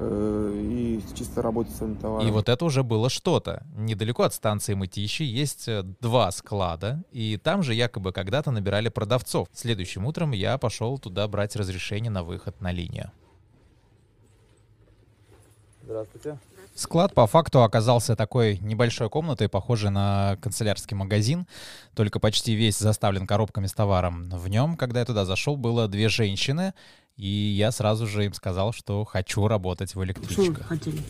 э, 0.00 0.52
и 0.54 1.00
чисто 1.14 1.42
работать 1.42 1.74
с 1.74 1.78
своим 1.78 1.96
товаром. 1.96 2.26
И 2.26 2.30
вот 2.30 2.48
это 2.48 2.64
уже 2.64 2.82
было 2.82 3.10
что-то. 3.10 3.66
Недалеко 3.76 4.22
от 4.22 4.34
станции 4.34 4.74
Мытищи 4.74 5.22
есть 5.22 5.68
э, 5.68 5.82
два 6.00 6.30
склада, 6.30 7.02
и 7.12 7.36
там 7.36 7.62
же 7.62 7.74
якобы 7.74 8.12
когда-то 8.12 8.50
набирали 8.50 8.88
продавцов. 8.88 9.48
Следующим 9.52 10.06
утром 10.06 10.32
я 10.32 10.58
пошел 10.58 10.98
туда 10.98 11.26
брать 11.28 11.56
разрешение 11.56 12.10
на 12.10 12.22
выход 12.22 12.60
на 12.60 12.72
линию. 12.72 13.10
Здравствуйте. 15.82 16.38
Склад 16.78 17.12
по 17.12 17.26
факту 17.26 17.64
оказался 17.64 18.14
такой 18.14 18.60
небольшой 18.60 19.10
комнатой, 19.10 19.48
похожей 19.48 19.90
на 19.90 20.38
канцелярский 20.40 20.96
магазин, 20.96 21.48
только 21.96 22.20
почти 22.20 22.54
весь 22.54 22.78
заставлен 22.78 23.26
коробками 23.26 23.66
с 23.66 23.72
товаром. 23.72 24.30
В 24.30 24.46
нем, 24.46 24.76
когда 24.76 25.00
я 25.00 25.04
туда 25.04 25.24
зашел, 25.24 25.56
было 25.56 25.88
две 25.88 26.08
женщины, 26.08 26.74
и 27.16 27.26
я 27.26 27.72
сразу 27.72 28.06
же 28.06 28.26
им 28.26 28.32
сказал, 28.32 28.72
что 28.72 29.04
хочу 29.04 29.48
работать 29.48 29.88
в 29.88 29.90
Что 29.90 29.98
вы 29.98 30.04
электричках. 30.04 30.68
хотели? 30.68 31.02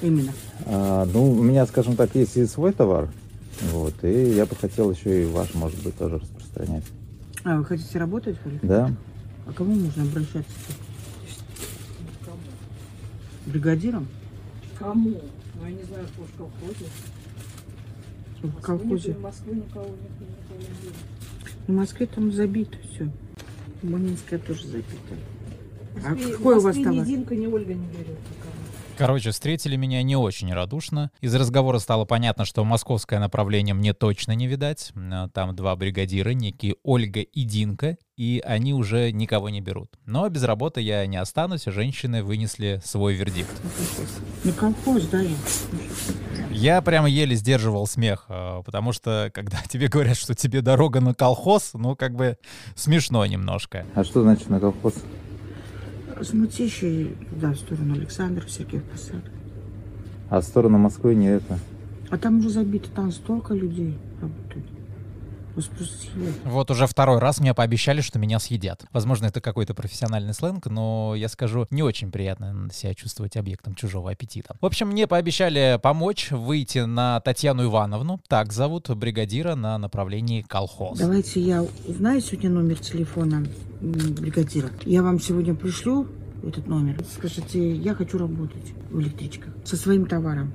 Именно. 0.00 0.32
А, 0.66 1.04
ну, 1.06 1.32
у 1.32 1.42
меня, 1.42 1.66
скажем 1.66 1.96
так, 1.96 2.14
есть 2.14 2.36
и 2.36 2.46
свой 2.46 2.72
товар. 2.72 3.10
Вот, 3.72 4.04
и 4.04 4.30
я 4.36 4.46
бы 4.46 4.54
хотел 4.54 4.92
еще 4.92 5.24
и 5.24 5.26
ваш, 5.26 5.54
может 5.54 5.82
быть, 5.82 5.98
тоже 5.98 6.18
распространять. 6.20 6.84
А, 7.42 7.56
вы 7.56 7.64
хотите 7.64 7.98
работать, 7.98 8.36
в? 8.44 8.64
Да? 8.64 8.94
А 9.48 9.52
к 9.52 9.56
кому 9.56 9.74
нужно 9.74 10.04
обращаться? 10.04 10.52
Бригадиром? 13.46 14.06
Кому? 14.80 15.10
Ну, 15.10 15.66
я 15.66 15.72
не 15.72 15.82
знаю, 15.82 16.06
кто 16.08 16.24
в 16.24 16.36
колхозе. 16.38 16.86
В 18.42 18.60
колхозе? 18.62 19.12
В 19.12 19.20
Москве 19.20 19.54
никого 19.54 19.84
нет, 19.84 20.20
никого 20.20 20.58
не 20.58 20.82
берут. 20.82 20.96
В 21.66 21.72
Москве 21.72 22.06
там 22.06 22.32
забито 22.32 22.78
все. 22.90 23.10
Манинская 23.82 24.38
тоже 24.38 24.66
забита. 24.66 24.88
А 26.02 26.14
какой 26.14 26.56
у 26.56 26.60
вас 26.60 26.76
товар? 26.76 26.92
ни 26.92 27.04
Динка, 27.04 27.36
ни 27.36 27.46
Ольга 27.46 27.74
не 27.74 27.86
берет. 27.88 28.18
Короче, 29.00 29.30
встретили 29.30 29.76
меня 29.76 30.02
не 30.02 30.14
очень 30.14 30.52
радушно. 30.52 31.10
Из 31.22 31.34
разговора 31.34 31.78
стало 31.78 32.04
понятно, 32.04 32.44
что 32.44 32.62
московское 32.66 33.18
направление 33.18 33.72
мне 33.72 33.94
точно 33.94 34.32
не 34.32 34.46
видать. 34.46 34.92
А, 34.94 35.30
Там 35.30 35.56
два 35.56 35.74
бригадира, 35.74 36.32
некие 36.32 36.74
Ольга 36.82 37.20
и 37.20 37.44
Динка, 37.44 37.96
и 38.18 38.42
они 38.44 38.74
уже 38.74 39.10
никого 39.10 39.48
не 39.48 39.62
берут. 39.62 39.88
Но 40.04 40.28
без 40.28 40.42
работы 40.42 40.82
я 40.82 41.06
не 41.06 41.16
останусь, 41.16 41.66
и 41.66 41.70
женщины 41.70 42.22
вынесли 42.22 42.82
свой 42.84 43.14
вердикт. 43.14 43.48
Не 44.44 44.52
колхоз, 44.52 45.04
да, 45.06 45.22
я. 46.50 46.82
Прямо 46.82 47.08
еле 47.08 47.34
сдерживал 47.36 47.86
смех, 47.86 48.26
а, 48.28 48.62
потому 48.64 48.92
что 48.92 49.30
когда 49.32 49.62
тебе 49.70 49.88
говорят, 49.88 50.18
что 50.18 50.34
тебе 50.34 50.60
дорога 50.60 51.00
на 51.00 51.14
колхоз, 51.14 51.70
ну 51.72 51.96
как 51.96 52.14
бы 52.14 52.36
смешно 52.74 53.24
немножко. 53.24 53.86
А 53.94 54.04
что 54.04 54.20
значит 54.20 54.50
на 54.50 54.60
колхоз? 54.60 54.92
С 56.22 56.34
Мытищей, 56.34 57.16
да, 57.40 57.52
в 57.52 57.56
сторону 57.56 57.94
Александра, 57.94 58.44
всяких 58.44 58.82
посад. 58.84 59.22
А 60.28 60.40
в 60.40 60.44
сторону 60.44 60.76
Москвы 60.76 61.14
не 61.14 61.28
это. 61.28 61.58
А 62.10 62.18
там 62.18 62.40
уже 62.40 62.50
забито, 62.50 62.90
там 62.90 63.10
столько 63.10 63.54
людей 63.54 63.96
работает. 64.20 64.66
Вот 66.44 66.70
уже 66.70 66.86
второй 66.86 67.18
раз 67.18 67.40
мне 67.40 67.54
пообещали, 67.54 68.00
что 68.00 68.18
меня 68.18 68.38
съедят. 68.38 68.84
Возможно, 68.92 69.26
это 69.26 69.40
какой-то 69.40 69.74
профессиональный 69.74 70.34
сленг, 70.34 70.66
но 70.66 71.14
я 71.16 71.28
скажу, 71.28 71.66
не 71.70 71.82
очень 71.82 72.10
приятно 72.10 72.68
себя 72.72 72.94
чувствовать 72.94 73.36
объектом 73.36 73.74
чужого 73.74 74.10
аппетита. 74.10 74.56
В 74.60 74.66
общем, 74.66 74.88
мне 74.88 75.06
пообещали 75.06 75.78
помочь 75.82 76.30
выйти 76.30 76.80
на 76.80 77.20
Татьяну 77.20 77.64
Ивановну, 77.64 78.20
так 78.28 78.52
зовут 78.52 78.90
бригадира 78.90 79.54
на 79.54 79.78
направлении 79.78 80.42
колхоз. 80.42 80.98
Давайте 80.98 81.40
я 81.40 81.64
узнаю 81.86 82.20
сегодня 82.20 82.50
номер 82.50 82.78
телефона 82.78 83.46
бригадира. 83.80 84.70
Я 84.84 85.02
вам 85.02 85.20
сегодня 85.20 85.54
пришлю 85.54 86.06
этот 86.42 86.66
номер. 86.66 87.02
Скажите, 87.12 87.74
я 87.76 87.94
хочу 87.94 88.18
работать 88.18 88.72
в 88.90 89.00
электричках 89.00 89.52
со 89.64 89.76
своим 89.76 90.06
товаром. 90.06 90.52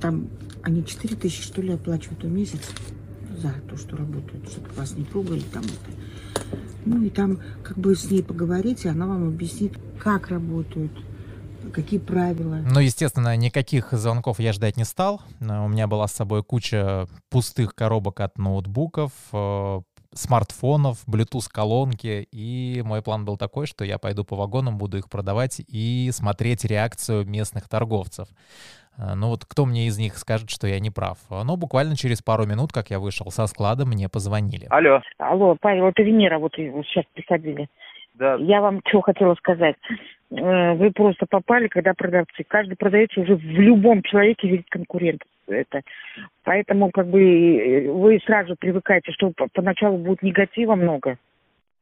Там 0.00 0.28
они 0.62 0.84
4 0.84 1.16
тысячи, 1.16 1.42
что 1.42 1.62
ли, 1.62 1.72
оплачивают 1.72 2.22
в 2.22 2.28
месяц 2.28 2.60
за 3.42 3.52
то, 3.68 3.76
что 3.76 3.96
работают, 3.96 4.48
чтобы 4.50 4.68
вас 4.76 4.96
не 4.96 5.04
трогали 5.04 5.40
там 5.40 5.62
это. 5.64 6.52
Ну 6.84 7.02
и 7.02 7.10
там 7.10 7.38
как 7.62 7.78
бы 7.78 7.94
с 7.94 8.10
ней 8.10 8.22
поговорите, 8.22 8.90
она 8.90 9.06
вам 9.06 9.28
объяснит, 9.28 9.78
как 9.98 10.28
работают, 10.28 10.92
какие 11.72 12.00
правила. 12.00 12.56
Ну, 12.64 12.80
естественно, 12.80 13.36
никаких 13.36 13.92
звонков 13.92 14.40
я 14.40 14.52
ждать 14.52 14.76
не 14.76 14.84
стал. 14.84 15.22
У 15.40 15.68
меня 15.68 15.86
была 15.86 16.08
с 16.08 16.12
собой 16.12 16.42
куча 16.42 17.06
пустых 17.30 17.74
коробок 17.74 18.20
от 18.20 18.38
ноутбуков, 18.38 19.12
э, 19.32 19.80
смартфонов, 20.14 20.98
Bluetooth-колонки. 21.06 22.26
И 22.30 22.82
мой 22.84 23.02
план 23.02 23.24
был 23.24 23.36
такой, 23.36 23.66
что 23.66 23.84
я 23.84 23.98
пойду 23.98 24.24
по 24.24 24.36
вагонам, 24.36 24.78
буду 24.78 24.98
их 24.98 25.08
продавать 25.08 25.60
и 25.66 26.10
смотреть 26.12 26.64
реакцию 26.64 27.26
местных 27.26 27.68
торговцев. 27.68 28.28
Э, 28.98 29.14
Ну 29.14 29.28
вот 29.28 29.44
кто 29.44 29.66
мне 29.66 29.86
из 29.86 29.98
них 29.98 30.16
скажет, 30.16 30.50
что 30.50 30.66
я 30.66 30.80
не 30.80 30.90
прав? 30.90 31.18
Но 31.30 31.56
буквально 31.56 31.96
через 31.96 32.22
пару 32.22 32.46
минут, 32.46 32.72
как 32.72 32.90
я 32.90 32.98
вышел 32.98 33.30
со 33.30 33.46
склада, 33.46 33.86
мне 33.86 34.08
позвонили. 34.08 34.66
Алло. 34.70 35.00
Алло, 35.18 35.56
Павел, 35.60 35.88
это 35.88 36.02
Венера, 36.02 36.38
вот 36.38 36.54
сейчас 36.56 37.04
приходили. 37.14 37.68
Да. 38.14 38.34
Я 38.38 38.60
вам 38.60 38.80
что 38.86 39.00
хотела 39.00 39.34
сказать. 39.36 39.76
Э, 40.30 40.74
Вы 40.74 40.90
просто 40.90 41.26
попали, 41.28 41.68
когда 41.68 41.94
продавцы. 41.94 42.44
Каждый 42.46 42.76
продавец 42.76 43.10
уже 43.16 43.36
в 43.36 43.40
любом 43.42 44.02
человеке 44.02 44.48
видит 44.48 44.66
конкурента. 44.68 45.24
Это. 45.48 45.80
Поэтому 46.44 46.90
как 46.90 47.08
бы 47.08 47.20
э, 47.22 47.90
вы 47.90 48.20
сразу 48.24 48.54
привыкаете, 48.58 49.12
что 49.12 49.30
по- 49.34 49.48
поначалу 49.52 49.96
будет 49.98 50.22
негатива 50.22 50.74
много. 50.74 51.16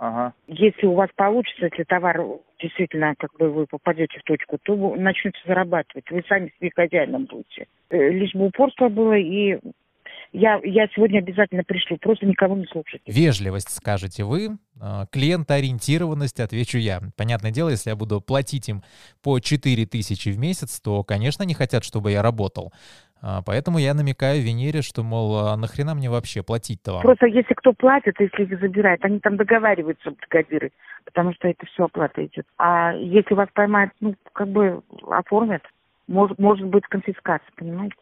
Ага. 0.00 0.32
Если 0.48 0.86
у 0.86 0.94
вас 0.94 1.10
получится, 1.14 1.66
если 1.66 1.84
товар 1.84 2.22
действительно, 2.58 3.14
как 3.18 3.36
бы 3.36 3.50
вы 3.50 3.66
попадете 3.66 4.18
в 4.18 4.22
точку, 4.22 4.56
то 4.62 4.74
вы 4.74 4.98
начнете 4.98 5.38
зарабатывать. 5.46 6.10
Вы 6.10 6.24
сами 6.26 6.50
себе 6.58 6.70
хозяином 6.74 7.26
будете. 7.26 7.66
Э, 7.90 8.08
Лишь 8.08 8.32
бы 8.32 8.46
упорство 8.46 8.88
было, 8.88 9.12
и 9.12 9.58
я, 10.32 10.58
я 10.64 10.88
сегодня 10.94 11.18
обязательно 11.18 11.64
пришлю. 11.64 11.98
Просто 11.98 12.24
никого 12.24 12.56
не 12.56 12.64
слушайте. 12.72 13.04
Вежливость, 13.12 13.68
скажете 13.68 14.24
вы. 14.24 14.56
Э, 14.80 15.04
Клиентоориентированность, 15.12 16.40
отвечу 16.40 16.78
я. 16.78 17.00
Понятное 17.18 17.50
дело, 17.50 17.68
если 17.68 17.90
я 17.90 17.96
буду 17.96 18.22
платить 18.22 18.70
им 18.70 18.82
по 19.22 19.38
4 19.38 19.84
тысячи 19.84 20.30
в 20.30 20.38
месяц, 20.38 20.80
то, 20.80 21.04
конечно, 21.04 21.42
не 21.42 21.52
хотят, 21.52 21.84
чтобы 21.84 22.12
я 22.12 22.22
работал. 22.22 22.72
А, 23.22 23.42
Поэтому 23.42 23.78
я 23.78 23.94
намекаю 23.94 24.42
Венере, 24.42 24.82
что, 24.82 25.02
мол, 25.02 25.36
а 25.36 25.56
нахрена 25.56 25.94
мне 25.94 26.08
вообще 26.08 26.42
платить-то 26.42 26.92
вам? 26.92 27.02
Просто 27.02 27.26
если 27.26 27.54
кто 27.54 27.72
платит, 27.72 28.18
если 28.18 28.44
их 28.44 28.60
забирает, 28.60 29.04
они 29.04 29.20
там 29.20 29.36
договариваются, 29.36 30.10
бригадиры, 30.10 30.72
потому 31.04 31.34
что 31.34 31.48
это 31.48 31.66
все 31.66 31.84
оплата 31.84 32.24
идет. 32.24 32.46
А 32.58 32.92
если 32.94 33.34
вас 33.34 33.48
поймают, 33.52 33.92
ну, 34.00 34.14
как 34.32 34.48
бы 34.48 34.82
оформят, 35.08 35.62
может, 36.08 36.38
может 36.38 36.66
быть 36.66 36.84
конфискация, 36.84 37.52
понимаете? 37.56 37.96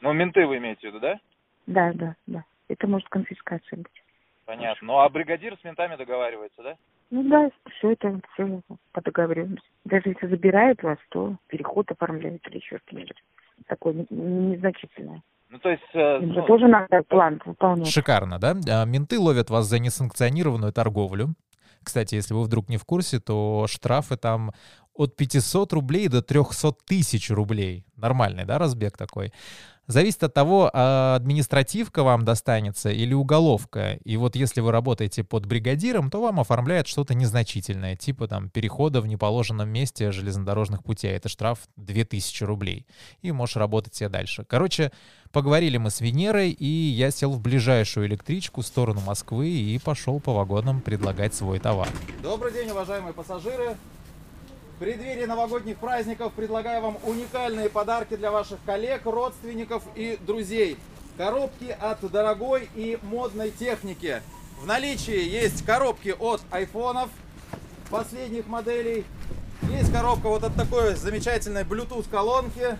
Ну, 0.00 0.12
менты 0.12 0.46
вы 0.46 0.58
имеете 0.58 0.80
в 0.80 0.84
виду, 0.90 1.00
да? 1.00 1.20
Да, 1.66 1.92
да, 1.94 2.14
да. 2.26 2.44
Это 2.68 2.86
может 2.86 3.08
конфискация 3.08 3.78
быть. 3.78 4.02
Понятно. 4.44 4.86
Ну, 4.86 4.98
а 4.98 5.08
бригадир 5.08 5.56
с 5.60 5.64
ментами 5.64 5.96
договаривается, 5.96 6.62
да? 6.62 6.76
Ну 7.10 7.22
да, 7.22 7.50
все 7.76 7.92
это 7.92 8.20
все 8.32 8.60
по 8.92 9.00
договоренности. 9.00 9.68
Даже 9.84 10.08
если 10.10 10.26
забирают 10.26 10.82
вас, 10.82 10.98
то 11.10 11.36
переход 11.46 11.90
оформляют 11.90 12.46
или 12.48 12.56
еще 12.56 12.78
что-нибудь. 12.86 13.22
Такое 13.66 13.94
не- 13.94 14.06
незначительное. 14.10 15.22
Ну, 15.48 15.58
то 15.58 15.70
есть... 15.70 15.82
э, 15.94 16.18
ну, 16.18 16.44
тоже 16.46 16.66
надо 16.66 17.02
план 17.08 17.40
выполнять. 17.44 17.88
Шикарно, 17.88 18.38
да? 18.38 18.56
А, 18.68 18.84
Менты 18.84 19.18
ловят 19.18 19.48
вас 19.50 19.66
за 19.66 19.78
несанкционированную 19.78 20.72
торговлю. 20.72 21.34
Кстати, 21.82 22.16
если 22.16 22.34
вы 22.34 22.42
вдруг 22.42 22.68
не 22.68 22.78
в 22.78 22.84
курсе, 22.84 23.20
то 23.20 23.66
штрафы 23.68 24.16
там 24.16 24.50
от 24.96 25.16
500 25.16 25.72
рублей 25.72 26.08
до 26.08 26.22
300 26.22 26.72
тысяч 26.84 27.30
рублей. 27.30 27.84
Нормальный, 27.96 28.44
да, 28.44 28.58
разбег 28.58 28.96
такой? 28.96 29.32
Зависит 29.86 30.24
от 30.24 30.34
того, 30.34 30.68
а 30.72 31.14
административка 31.14 32.02
вам 32.02 32.24
достанется 32.24 32.90
или 32.90 33.14
уголовка. 33.14 34.00
И 34.04 34.16
вот 34.16 34.34
если 34.34 34.60
вы 34.60 34.72
работаете 34.72 35.22
под 35.22 35.46
бригадиром, 35.46 36.10
то 36.10 36.20
вам 36.20 36.40
оформляют 36.40 36.88
что-то 36.88 37.14
незначительное, 37.14 37.94
типа 37.94 38.26
там 38.26 38.50
перехода 38.50 39.00
в 39.00 39.06
неположенном 39.06 39.68
месте 39.68 40.10
железнодорожных 40.10 40.82
путей. 40.82 41.12
Это 41.12 41.28
штраф 41.28 41.60
2000 41.76 42.42
рублей. 42.42 42.84
И 43.22 43.30
можешь 43.30 43.56
работать 43.56 43.94
себе 43.94 44.08
дальше. 44.08 44.44
Короче, 44.48 44.90
поговорили 45.30 45.76
мы 45.76 45.90
с 45.90 46.00
Венерой, 46.00 46.50
и 46.50 46.66
я 46.66 47.12
сел 47.12 47.30
в 47.30 47.40
ближайшую 47.40 48.08
электричку 48.08 48.62
в 48.62 48.66
сторону 48.66 49.00
Москвы 49.02 49.50
и 49.50 49.78
пошел 49.78 50.18
по 50.18 50.32
вагонам 50.32 50.80
предлагать 50.80 51.32
свой 51.32 51.60
товар. 51.60 51.88
Добрый 52.24 52.52
день, 52.52 52.70
уважаемые 52.70 53.14
пассажиры. 53.14 53.76
В 54.76 54.78
преддверии 54.78 55.24
новогодних 55.24 55.78
праздников 55.78 56.34
предлагаю 56.34 56.82
вам 56.82 56.98
уникальные 57.02 57.70
подарки 57.70 58.14
для 58.14 58.30
ваших 58.30 58.58
коллег, 58.66 59.06
родственников 59.06 59.82
и 59.94 60.18
друзей. 60.20 60.76
Коробки 61.16 61.74
от 61.80 62.00
дорогой 62.10 62.68
и 62.74 62.98
модной 63.00 63.50
техники. 63.50 64.20
В 64.60 64.66
наличии 64.66 65.18
есть 65.18 65.64
коробки 65.64 66.14
от 66.18 66.42
айфонов 66.50 67.08
последних 67.88 68.48
моделей. 68.48 69.06
Есть 69.70 69.90
коробка 69.90 70.28
вот 70.28 70.44
от 70.44 70.54
такой 70.54 70.94
замечательной 70.94 71.62
Bluetooth 71.62 72.10
колонки. 72.10 72.76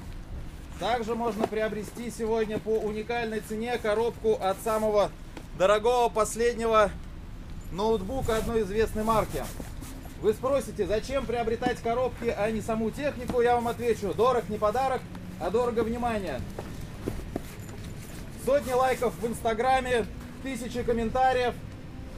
Также 0.78 1.14
можно 1.14 1.46
приобрести 1.46 2.10
сегодня 2.10 2.58
по 2.58 2.76
уникальной 2.78 3.40
цене 3.40 3.78
коробку 3.78 4.34
от 4.34 4.58
самого 4.62 5.10
дорогого 5.56 6.10
последнего 6.10 6.90
ноутбука 7.72 8.36
одной 8.36 8.64
известной 8.64 9.02
марки. 9.02 9.42
Вы 10.22 10.32
спросите, 10.32 10.86
зачем 10.86 11.26
приобретать 11.26 11.78
коробки, 11.80 12.34
а 12.36 12.50
не 12.50 12.62
саму 12.62 12.90
технику? 12.90 13.42
Я 13.42 13.54
вам 13.56 13.68
отвечу, 13.68 14.14
дорог 14.14 14.48
не 14.48 14.56
подарок, 14.56 15.02
а 15.38 15.50
дорого 15.50 15.80
внимание. 15.80 16.40
Сотни 18.44 18.72
лайков 18.72 19.14
в 19.20 19.26
инстаграме, 19.26 20.06
тысячи 20.42 20.82
комментариев. 20.82 21.54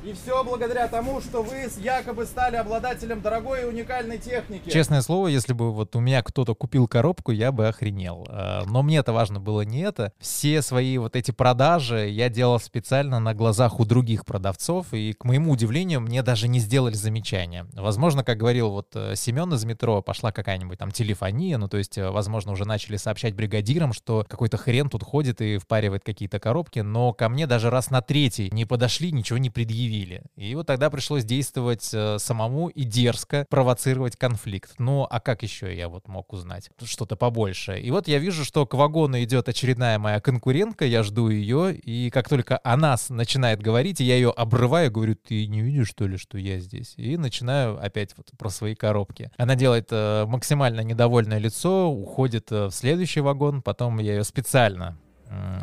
И 0.05 0.13
все 0.13 0.45
благодаря 0.45 0.87
тому, 0.89 1.21
что 1.21 1.43
вы 1.43 1.69
якобы 1.79 2.25
стали 2.25 2.57
обладателем 2.57 3.21
дорогой 3.21 3.63
и 3.63 3.65
уникальной 3.65 4.19
техники. 4.19 4.71
Честное 4.71 5.03
слово, 5.03 5.29
если 5.29 5.53
бы 5.53 5.73
вот 5.73 5.97
у 5.97 6.01
меня 6.01 6.23
кто-то 6.23 6.55
купил 6.55 6.87
коробку, 6.87 7.33
я 7.33 7.51
бы 7.51 7.67
охренел. 7.67 8.25
А, 8.31 8.65
Но 8.67 8.83
мне 8.83 8.99
это 8.99 9.13
важно 9.13 9.41
было 9.41 9.63
не 9.63 9.81
это. 9.81 10.13
Все 10.21 10.63
свои 10.63 10.99
вот 10.99 11.17
эти 11.17 11.33
продажи 11.33 12.09
я 12.09 12.29
делал 12.29 12.61
специально 12.61 13.19
на 13.19 13.35
глазах 13.35 13.81
у 13.81 13.85
других 13.85 14.25
продавцов, 14.25 14.93
и, 14.93 15.13
к 15.13 15.25
моему 15.25 15.53
удивлению, 15.53 16.01
мне 16.01 16.23
даже 16.23 16.47
не 16.47 16.61
сделали 16.61 16.95
замечания. 16.95 17.67
Возможно, 17.73 18.23
как 18.23 18.39
говорил 18.39 18.71
вот 18.71 18.89
э, 18.95 19.15
Семен 19.17 19.53
из 19.53 19.65
метро, 19.65 20.01
пошла 20.01 20.31
какая-нибудь 20.31 20.79
там 20.79 20.93
телефония, 20.93 21.59
ну 21.59 21.69
то 21.69 21.77
есть, 21.77 21.99
э, 21.99 22.09
возможно, 22.11 22.53
уже 22.53 22.65
начали 22.65 22.97
сообщать 22.97 23.35
бригадирам, 23.35 23.93
что 23.93 24.25
какой-то 24.29 24.57
хрен 24.59 24.89
тут 24.89 25.03
ходит 25.03 25.41
и 25.41 25.59
впаривает 25.59 26.05
какие-то 26.05 26.39
коробки, 26.39 26.79
но 26.81 27.13
ко 27.13 27.29
мне 27.29 27.47
даже 27.47 27.69
раз 27.69 27.91
на 27.91 28.01
третий 28.01 28.49
не 28.53 28.65
подошли, 28.65 29.11
ничего 29.11 29.39
не 29.39 29.51
предъявили. 29.51 29.88
И 30.37 30.55
вот 30.55 30.67
тогда 30.67 30.91
пришлось 30.91 31.25
действовать 31.25 31.91
э, 31.93 32.19
самому 32.19 32.69
и 32.69 32.85
дерзко 32.85 33.47
провоцировать 33.49 34.17
конфликт. 34.17 34.75
Ну, 34.79 35.07
а 35.09 35.21
как 35.21 35.43
еще 35.43 35.75
я 35.75 35.89
вот 35.89 36.09
мог 36.09 36.33
узнать 36.33 36.71
что-то 36.85 37.17
побольше? 37.17 37.79
И 37.79 37.91
вот 37.91 38.09
я 38.09 38.19
вижу, 38.19 38.45
что 38.45 38.67
к 38.67 38.75
вагону 38.75 39.23
идет 39.23 39.49
очередная 39.49 39.99
моя 39.99 40.21
конкурентка, 40.21 40.85
я 40.85 41.03
жду 41.03 41.29
ее, 41.29 41.75
и 41.75 42.11
как 42.11 42.29
только 42.29 42.61
она 42.63 42.97
начинает 43.09 43.61
говорить, 43.61 44.01
я 44.01 44.15
ее 44.15 44.31
обрываю, 44.31 44.91
говорю, 44.91 45.17
ты 45.17 45.47
не 45.47 45.61
видишь, 45.61 45.89
что 45.89 46.07
ли, 46.07 46.17
что 46.17 46.39
я 46.39 46.61
здесь? 46.61 46.95
И 46.97 47.17
начинаю 47.17 47.83
опять 47.83 48.17
вот 48.17 48.31
про 48.39 48.51
свои 48.51 48.75
коробки. 48.75 49.31
Она 49.37 49.55
делает 49.55 49.89
э, 49.91 50.27
максимально 50.27 50.81
недовольное 50.81 51.39
лицо, 51.39 51.91
уходит 51.91 52.51
э, 52.53 52.67
в 52.67 52.73
следующий 52.73 53.21
вагон, 53.21 53.63
потом 53.63 53.99
я 53.99 54.15
ее 54.15 54.25
специально 54.25 54.99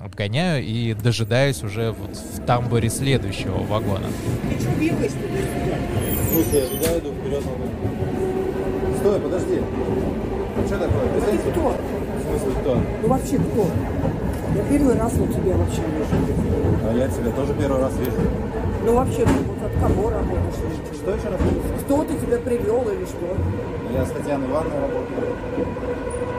обгоняю 0.03 0.63
и 0.63 0.93
дожидаюсь 0.93 1.63
уже 1.63 1.91
вот 1.91 2.15
в 2.15 2.45
тамбуре 2.45 2.89
следующего 2.89 3.57
вагона. 3.63 4.07
Ты 4.49 4.59
что? 4.59 4.69
Слушай, 6.31 6.61
я 6.61 6.67
туда 6.67 6.99
иду, 6.99 7.13
вперед 7.13 7.43
могу. 7.45 8.97
Стой, 8.99 9.19
подожди. 9.19 9.61
Что 10.65 10.77
такое? 10.77 11.03
А 11.03 11.21
ты 11.21 11.51
кто? 11.51 11.75
В 12.17 12.21
смысле 12.21 12.61
кто? 12.61 12.81
Ну 13.01 13.07
вообще 13.07 13.37
кто? 13.37 13.67
Я 14.55 14.63
первый 14.69 14.95
раз 14.95 15.13
вот 15.13 15.33
тебя 15.33 15.57
вообще 15.57 15.81
вижу. 15.81 16.89
А 16.89 16.93
я 16.95 17.07
тебя 17.07 17.31
тоже 17.31 17.53
первый 17.53 17.81
раз 17.81 17.93
вижу. 17.97 18.11
Ну 18.85 18.95
вообще, 18.95 19.25
ты 19.25 19.31
вот 19.31 19.65
от 19.65 19.81
кого 19.81 20.09
работаешь? 20.09 20.55
что? 20.95 21.11
Еще 21.11 21.27
раз? 21.29 21.39
Кто-то 21.81 22.13
тебя 22.13 22.37
привел 22.37 22.81
или 22.89 23.05
что? 23.05 23.37
Я 23.93 24.05
с 24.05 24.11
Татьяной 24.11 24.47
Ивановной 24.47 24.79
работаю. 24.81 25.35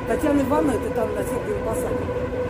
Татьяна 0.09 0.41
Ивановна, 0.41 0.73
это 0.73 0.91
там 0.95 1.15
на 1.15 1.23
Сергеевом 1.23 1.65
посаде. 1.67 2.46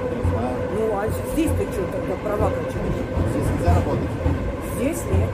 Ну 0.76 0.92
а 0.92 1.09
здесь 1.33 1.50
ты 1.56 1.64
что 1.73 1.83
тогда 1.90 2.14
права 2.23 2.50
качаешь? 2.50 3.00
Здесь 3.33 3.49
нельзя 3.49 3.75
работать. 3.76 4.12
Здесь 4.76 5.02
нет. 5.11 5.30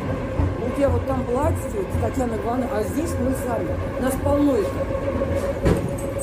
У 0.65 0.77
тебя 0.77 0.89
вот 0.89 1.05
там 1.09 1.25
платье, 1.25 1.83
Татьяна 2.01 2.35
Ивановна, 2.37 2.69
а 2.73 2.83
здесь 2.85 3.11
мы 3.19 3.35
сами. 3.43 3.67
Нас 4.01 4.15
полно 4.23 4.55
это. 4.55 4.71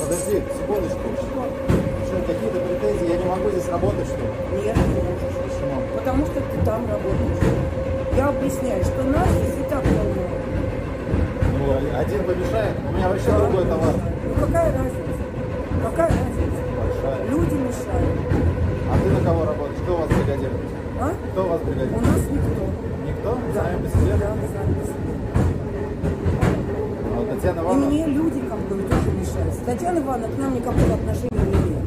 Подожди, 0.00 0.42
секундочку. 0.56 1.06
Что, 1.20 2.16
какие-то 2.26 2.60
претензии? 2.60 3.12
Я 3.12 3.18
не 3.18 3.24
могу 3.26 3.50
здесь 3.50 3.68
работать, 3.68 4.06
что 4.06 4.16
ли? 4.16 4.64
Нет, 4.64 4.76
не 4.76 5.02
можешь. 5.04 5.36
Почему? 5.44 5.76
Потому 5.96 6.24
что 6.24 6.40
ты 6.40 6.64
там 6.64 6.80
работаешь. 6.88 7.44
Я 8.16 8.28
объясняю, 8.28 8.82
что 8.84 9.02
нас 9.02 9.28
здесь 9.28 9.66
и 9.66 9.68
так 9.68 9.82
полно. 9.82 10.24
Ну, 11.58 11.98
один 11.98 12.24
помешает. 12.24 12.74
У 12.88 12.92
меня 12.96 13.08
вообще 13.10 13.30
другой 13.30 13.64
товар. 13.66 13.94
Ну 14.24 14.46
какая 14.46 14.72
разница? 14.72 15.24
Какая 15.84 16.08
разница? 16.08 16.60
Большая. 16.80 17.28
Люди 17.28 17.54
мешают. 17.54 18.49
А 18.90 18.98
ты 19.02 19.10
на 19.10 19.20
кого 19.20 19.44
работаешь? 19.44 19.78
Кто 19.82 19.94
у 19.94 19.98
вас 19.98 20.08
бригадир? 20.08 20.50
А? 21.00 21.12
Кто 21.32 21.44
у 21.44 21.48
вас 21.48 21.60
бригадир? 21.62 21.96
У 21.96 22.00
нас 22.00 22.20
никто. 22.30 22.64
Никто? 23.06 23.38
Да. 23.54 23.62
Сами 23.64 23.82
по 23.82 23.88
себе? 23.88 24.12
Да, 24.18 24.28
сами 24.54 24.74
по 24.74 24.84
себе. 24.86 25.00
А 27.16 27.34
Татьяна 27.34 27.60
И 27.60 27.62
Ивановна? 27.62 27.86
мне 27.86 28.06
люди 28.06 28.40
как 28.48 28.58
бы 28.58 28.82
тоже 28.82 29.10
мешают. 29.18 29.64
Татьяна 29.66 29.98
Ивановна 29.98 30.28
к 30.34 30.38
нам 30.38 30.54
никакого 30.54 30.94
отношения 30.94 31.30
не 31.32 31.52
имеет. 31.52 31.84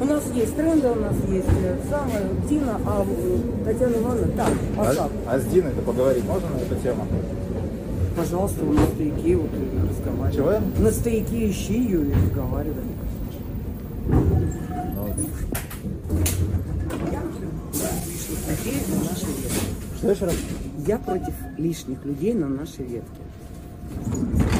У 0.00 0.04
нас 0.04 0.22
есть 0.32 0.56
тренды, 0.56 0.88
у 0.88 0.94
нас 0.94 1.14
есть 1.28 1.48
э, 1.48 1.76
самое 1.90 2.22
Дина, 2.48 2.78
а 2.86 3.04
э, 3.04 3.64
Татьяна 3.64 3.94
Ивановна 3.96 4.28
так, 4.36 4.48
а 4.78 4.82
А, 4.82 4.94
как? 4.94 5.10
а 5.26 5.38
с 5.40 5.44
Диной-то 5.46 5.82
поговорить 5.82 6.24
можно 6.24 6.48
на 6.50 6.58
эту 6.60 6.76
тему? 6.76 7.04
Пожалуйста, 8.16 8.64
на 8.64 8.86
стояке 8.86 9.36
вот 9.36 9.50
и 9.52 9.88
разговаривай. 9.90 10.32
Чего? 10.32 10.82
На 10.84 10.90
стояке 10.92 11.50
ищи 11.50 11.74
ее 11.82 12.04
и 12.06 12.12
разговаривай. 12.12 12.84
Что 19.98 20.26
раз? 20.26 20.36
Я 20.86 20.98
против 20.98 21.34
лишних 21.56 22.04
людей 22.04 22.32
на 22.32 22.48
нашей 22.48 22.84
ветке. 22.84 23.20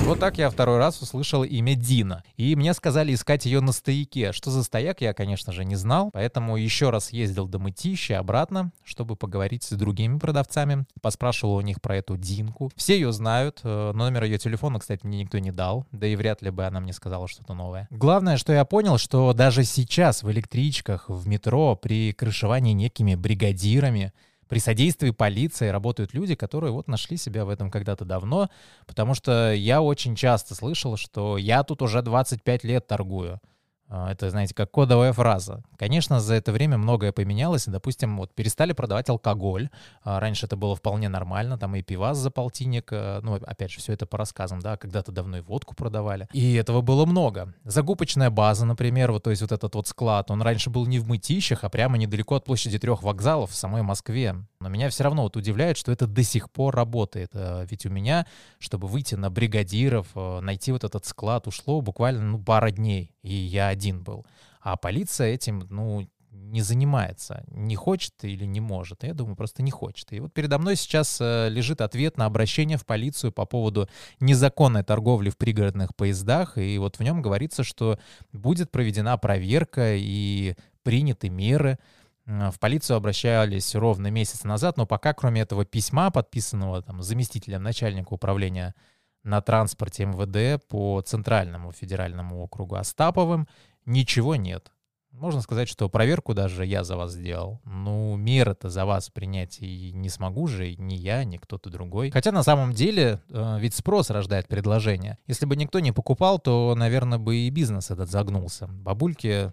Вот 0.05 0.19
так 0.21 0.39
я 0.39 0.49
второй 0.49 0.79
раз 0.79 1.01
услышал 1.03 1.45
имя 1.45 1.75
Дина. 1.75 2.25
И 2.37 2.57
мне 2.57 2.73
сказали 2.73 3.13
искать 3.15 3.45
ее 3.45 3.61
на 3.61 3.73
стояке. 3.73 4.33
Что 4.33 4.51
за 4.51 4.65
стояк, 4.65 5.01
я, 5.03 5.13
конечно 5.13 5.53
же, 5.53 5.65
не 5.67 5.77
знал. 5.77 6.11
Поэтому 6.13 6.57
еще 6.57 6.91
раз 6.91 7.13
ездил 7.13 7.47
до 7.47 7.59
Мытища 7.59 8.19
обратно, 8.19 8.73
чтобы 8.85 9.17
поговорить 9.17 9.65
с 9.65 9.73
другими 9.73 10.19
продавцами. 10.19 10.87
Поспрашивал 11.03 11.57
у 11.57 11.61
них 11.61 11.81
про 11.83 11.97
эту 11.97 12.17
Динку. 12.17 12.71
Все 12.75 12.95
ее 12.95 13.13
знают. 13.13 13.61
э, 13.65 13.93
Номер 13.93 14.25
ее 14.25 14.39
телефона, 14.39 14.79
кстати, 14.79 15.05
мне 15.05 15.21
никто 15.21 15.39
не 15.39 15.53
дал. 15.53 15.87
Да 15.93 16.07
и 16.07 16.17
вряд 16.17 16.41
ли 16.43 16.51
бы 16.51 16.65
она 16.65 16.81
мне 16.81 16.95
сказала 16.95 17.29
что-то 17.29 17.53
новое. 17.53 17.87
Главное, 17.91 18.39
что 18.39 18.53
я 18.55 18.65
понял, 18.65 18.97
что 18.97 19.33
даже 19.35 19.63
сейчас 19.65 20.23
в 20.23 20.31
электричках, 20.31 21.05
в 21.09 21.29
метро, 21.29 21.77
при 21.77 22.13
крышевании 22.13 22.73
некими 22.73 23.15
бригадирами, 23.15 24.15
при 24.49 24.59
содействии 24.59 25.11
полиции 25.11 25.69
работают 25.69 26.15
люди, 26.15 26.35
которые 26.35 26.73
вот 26.73 26.89
нашли 26.89 27.17
себя 27.17 27.45
в 27.45 27.49
этом 27.49 27.71
когда-то 27.71 28.05
давно, 28.05 28.49
потому 28.87 29.15
что 29.15 29.53
я 29.53 29.83
очень 29.83 30.17
часто 30.17 30.55
слышал, 30.55 30.97
что 30.97 31.37
я 31.37 31.63
тут 31.63 31.83
уже 31.83 32.03
25 32.03 32.65
лет 32.65 32.87
торгую. 32.87 33.41
А, 33.91 34.11
Это, 34.13 34.31
знаете, 34.31 34.55
как 34.55 34.71
кодовая 34.71 35.13
фраза. 35.13 35.63
Конечно, 35.79 36.21
за 36.21 36.35
это 36.35 36.53
время 36.53 36.77
многое 36.79 37.13
поменялось. 37.13 37.65
Допустим, 37.67 38.19
вот 38.19 38.35
перестали 38.35 38.73
продавать 38.73 39.09
алкоголь. 39.09 39.71
А, 40.05 40.21
Раньше 40.21 40.47
это 40.47 40.57
было 40.57 40.77
вполне 40.77 41.09
нормально. 41.09 41.59
Там 41.59 41.75
и 41.75 41.83
пивас 41.83 42.19
за 42.19 42.31
полтинник. 42.31 42.89
э, 42.93 43.21
Ну, 43.23 43.35
опять 43.35 43.71
же, 43.71 43.79
все 43.79 43.95
это 43.95 44.07
по 44.07 44.19
рассказам, 44.19 44.61
да. 44.61 44.77
Когда-то 44.77 45.11
давно 45.13 45.39
и 45.39 45.41
водку 45.41 45.75
продавали. 45.75 46.29
И 46.33 46.55
этого 46.55 46.83
было 46.83 47.07
много. 47.07 47.55
Закупочная 47.65 48.31
база, 48.31 48.67
например, 48.67 49.13
вот, 49.13 49.23
то 49.23 49.31
есть 49.31 49.43
вот 49.43 49.53
этот 49.53 49.75
вот 49.75 49.89
склад, 49.89 50.31
он 50.31 50.43
раньше 50.43 50.71
был 50.71 50.87
не 50.87 50.99
в 50.99 51.09
Мытищах, 51.09 51.65
а 51.65 51.69
прямо 51.71 51.97
недалеко 51.97 52.35
от 52.35 52.45
площади 52.45 52.79
трех 52.79 53.03
вокзалов 53.03 53.51
в 53.51 53.55
самой 53.55 53.83
Москве. 53.83 54.35
Но 54.61 54.69
меня 54.69 54.89
все 54.91 55.05
равно 55.05 55.23
вот 55.23 55.37
удивляет, 55.37 55.77
что 55.77 55.93
это 55.93 56.07
до 56.07 56.23
сих 56.23 56.51
пор 56.51 56.75
работает. 56.75 57.31
Э, 57.33 57.65
Ведь 57.71 57.87
у 57.87 57.91
меня, 57.91 58.27
чтобы 58.59 58.87
выйти 58.89 59.15
на 59.15 59.31
бригадиров, 59.31 60.09
э, 60.15 60.41
найти 60.41 60.73
вот 60.73 60.85
этот 60.85 61.07
склад, 61.07 61.47
ушло 61.47 61.81
буквально 61.81 62.23
ну, 62.23 62.39
пара 62.39 62.71
дней, 62.71 63.13
и 63.29 63.35
я 63.35 63.69
один 63.69 64.03
был. 64.03 64.27
А 64.61 64.77
полиция 64.77 65.29
этим, 65.29 65.67
ну, 65.71 66.09
не 66.31 66.63
занимается. 66.63 67.45
Не 67.49 67.77
хочет 67.77 68.15
или 68.23 68.45
не 68.45 68.61
может. 68.61 69.03
Я 69.05 69.15
думаю, 69.15 69.37
просто 69.37 69.63
не 69.63 69.71
хочет. 69.71 70.13
И 70.13 70.21
вот 70.21 70.33
передо 70.33 70.59
мной 70.59 70.77
сейчас 70.77 71.19
э, 71.21 71.49
лежит 71.51 71.81
ответ 71.81 72.17
на 72.17 72.27
обращение 72.27 72.79
в 72.79 72.87
полицию 72.87 73.33
по 73.33 73.45
поводу 73.45 73.89
незаконной 74.21 74.83
торговли 74.83 75.31
в 75.31 75.37
пригородных 75.37 75.95
поездах. 75.95 76.57
И 76.59 76.79
вот 76.79 76.99
в 76.99 77.03
нем 77.03 77.23
говорится, 77.23 77.65
что 77.65 77.99
будет 78.33 78.71
проведена 78.71 79.17
проверка 79.19 79.95
и 79.97 80.55
приняты 80.83 81.29
меры. 81.29 81.79
В 82.25 82.59
полицию 82.61 82.99
обращались 82.99 83.75
ровно 83.75 84.09
месяц 84.09 84.45
назад, 84.45 84.77
но 84.77 84.87
пока, 84.87 85.15
кроме 85.15 85.41
этого 85.41 85.65
письма, 85.65 86.11
подписанного 86.11 86.83
там, 86.83 87.03
заместителем 87.03 87.63
начальника 87.63 88.13
управления 88.13 88.75
на 89.23 89.41
транспорте 89.41 90.07
МВД 90.07 90.67
по 90.69 91.01
Центральному 91.03 91.73
федеральному 91.73 92.43
округу 92.43 92.77
Остаповым, 92.77 93.49
ничего 93.85 94.37
нет. 94.37 94.73
Можно 95.13 95.41
сказать, 95.41 95.69
что 95.69 95.89
проверку 95.89 96.35
даже 96.35 96.65
я 96.65 96.85
за 96.85 96.97
вас 96.97 97.13
сделал. 97.13 97.61
Ну, 97.65 98.15
меры-то 98.17 98.69
за 98.69 98.85
вас 98.85 99.11
принять 99.11 99.59
и 99.61 99.91
не 99.93 100.11
смогу 100.11 100.47
же, 100.47 100.75
ни 100.77 100.95
я, 100.95 101.25
ни 101.25 101.39
кто-то 101.39 101.71
другой. 101.71 102.11
Хотя 102.11 102.31
на 102.31 102.43
самом 102.43 102.73
деле 102.73 103.21
э, 103.29 103.59
ведь 103.59 103.75
спрос 103.75 104.11
рождает 104.11 104.47
предложение. 104.47 105.19
Если 105.27 105.47
бы 105.47 105.57
никто 105.57 105.81
не 105.81 105.93
покупал, 105.93 106.39
то, 106.39 106.75
наверное, 106.77 107.19
бы 107.19 107.37
и 107.37 107.51
бизнес 107.51 107.91
этот 107.91 108.11
загнулся. 108.11 108.69
Бабульки 108.69 109.53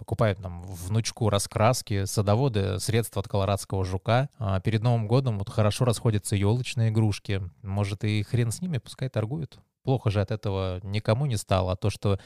покупают 0.00 0.38
там 0.40 0.62
внучку 0.62 1.28
раскраски, 1.28 2.06
садоводы 2.06 2.80
средства 2.80 3.20
от 3.20 3.28
колорадского 3.28 3.84
жука. 3.84 4.30
А 4.38 4.58
перед 4.60 4.82
Новым 4.82 5.06
годом 5.06 5.38
вот 5.38 5.50
хорошо 5.50 5.84
расходятся 5.84 6.36
елочные 6.36 6.88
игрушки. 6.88 7.42
Может, 7.62 8.04
и 8.04 8.22
хрен 8.22 8.50
с 8.50 8.62
ними, 8.62 8.78
пускай 8.78 9.10
торгуют. 9.10 9.60
Плохо 9.82 10.10
же 10.10 10.22
от 10.22 10.30
этого 10.30 10.80
никому 10.82 11.26
не 11.26 11.36
стало. 11.36 11.72
А 11.72 11.76
то, 11.76 11.90
что 11.90 12.18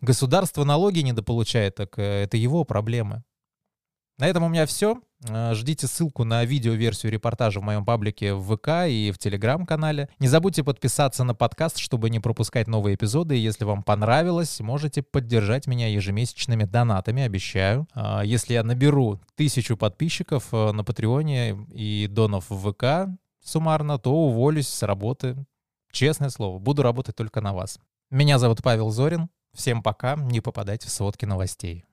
государство 0.00 0.64
налоги 0.64 1.00
недополучает, 1.00 1.76
так 1.76 1.96
э, 2.00 2.24
это 2.24 2.36
его 2.36 2.64
проблемы. 2.64 3.22
На 4.20 4.26
этом 4.26 4.44
у 4.44 4.48
меня 4.50 4.66
все. 4.66 5.00
Э, 5.26 5.54
Ждите 5.54 5.86
ссылку 5.86 6.24
на 6.24 6.44
видеоверсию 6.44 7.10
репортажа 7.10 7.60
в 7.60 7.62
моем 7.62 7.86
паблике 7.86 8.34
в 8.34 8.54
ВК 8.54 8.86
и 8.86 9.12
в 9.12 9.18
Телеграм-канале. 9.18 10.10
Не 10.18 10.28
забудьте 10.28 10.62
подписаться 10.62 11.24
на 11.24 11.34
подкаст, 11.34 11.78
чтобы 11.78 12.10
не 12.10 12.20
пропускать 12.20 12.68
новые 12.68 12.96
эпизоды. 12.96 13.38
И 13.38 13.40
если 13.40 13.64
вам 13.64 13.82
понравилось, 13.82 14.60
можете 14.60 15.02
поддержать 15.02 15.66
меня 15.66 15.88
ежемесячными 15.88 16.64
донатами, 16.64 17.22
обещаю. 17.22 17.88
А 17.94 18.22
Если 18.22 18.52
я 18.52 18.62
наберу 18.62 19.22
тысячу 19.36 19.78
подписчиков 19.78 20.48
э, 20.52 20.72
на 20.72 20.84
Патреоне 20.84 21.66
и 21.72 22.06
донов 22.06 22.50
в 22.50 22.72
ВК 22.72 23.08
суммарно, 23.42 23.98
то 23.98 24.12
уволюсь 24.12 24.68
с 24.68 24.82
работы. 24.82 25.34
Честное 25.92 26.28
слово, 26.28 26.58
буду 26.58 26.82
работать 26.82 27.16
только 27.16 27.40
на 27.40 27.54
вас. 27.54 27.78
Меня 28.10 28.38
зовут 28.38 28.62
Павел 28.62 28.90
Зорин. 28.90 29.30
Всем 29.54 29.82
пока, 29.82 30.16
не 30.16 30.42
попадайте 30.42 30.88
в 30.88 30.90
сводки 30.90 31.24
новостей. 31.24 31.86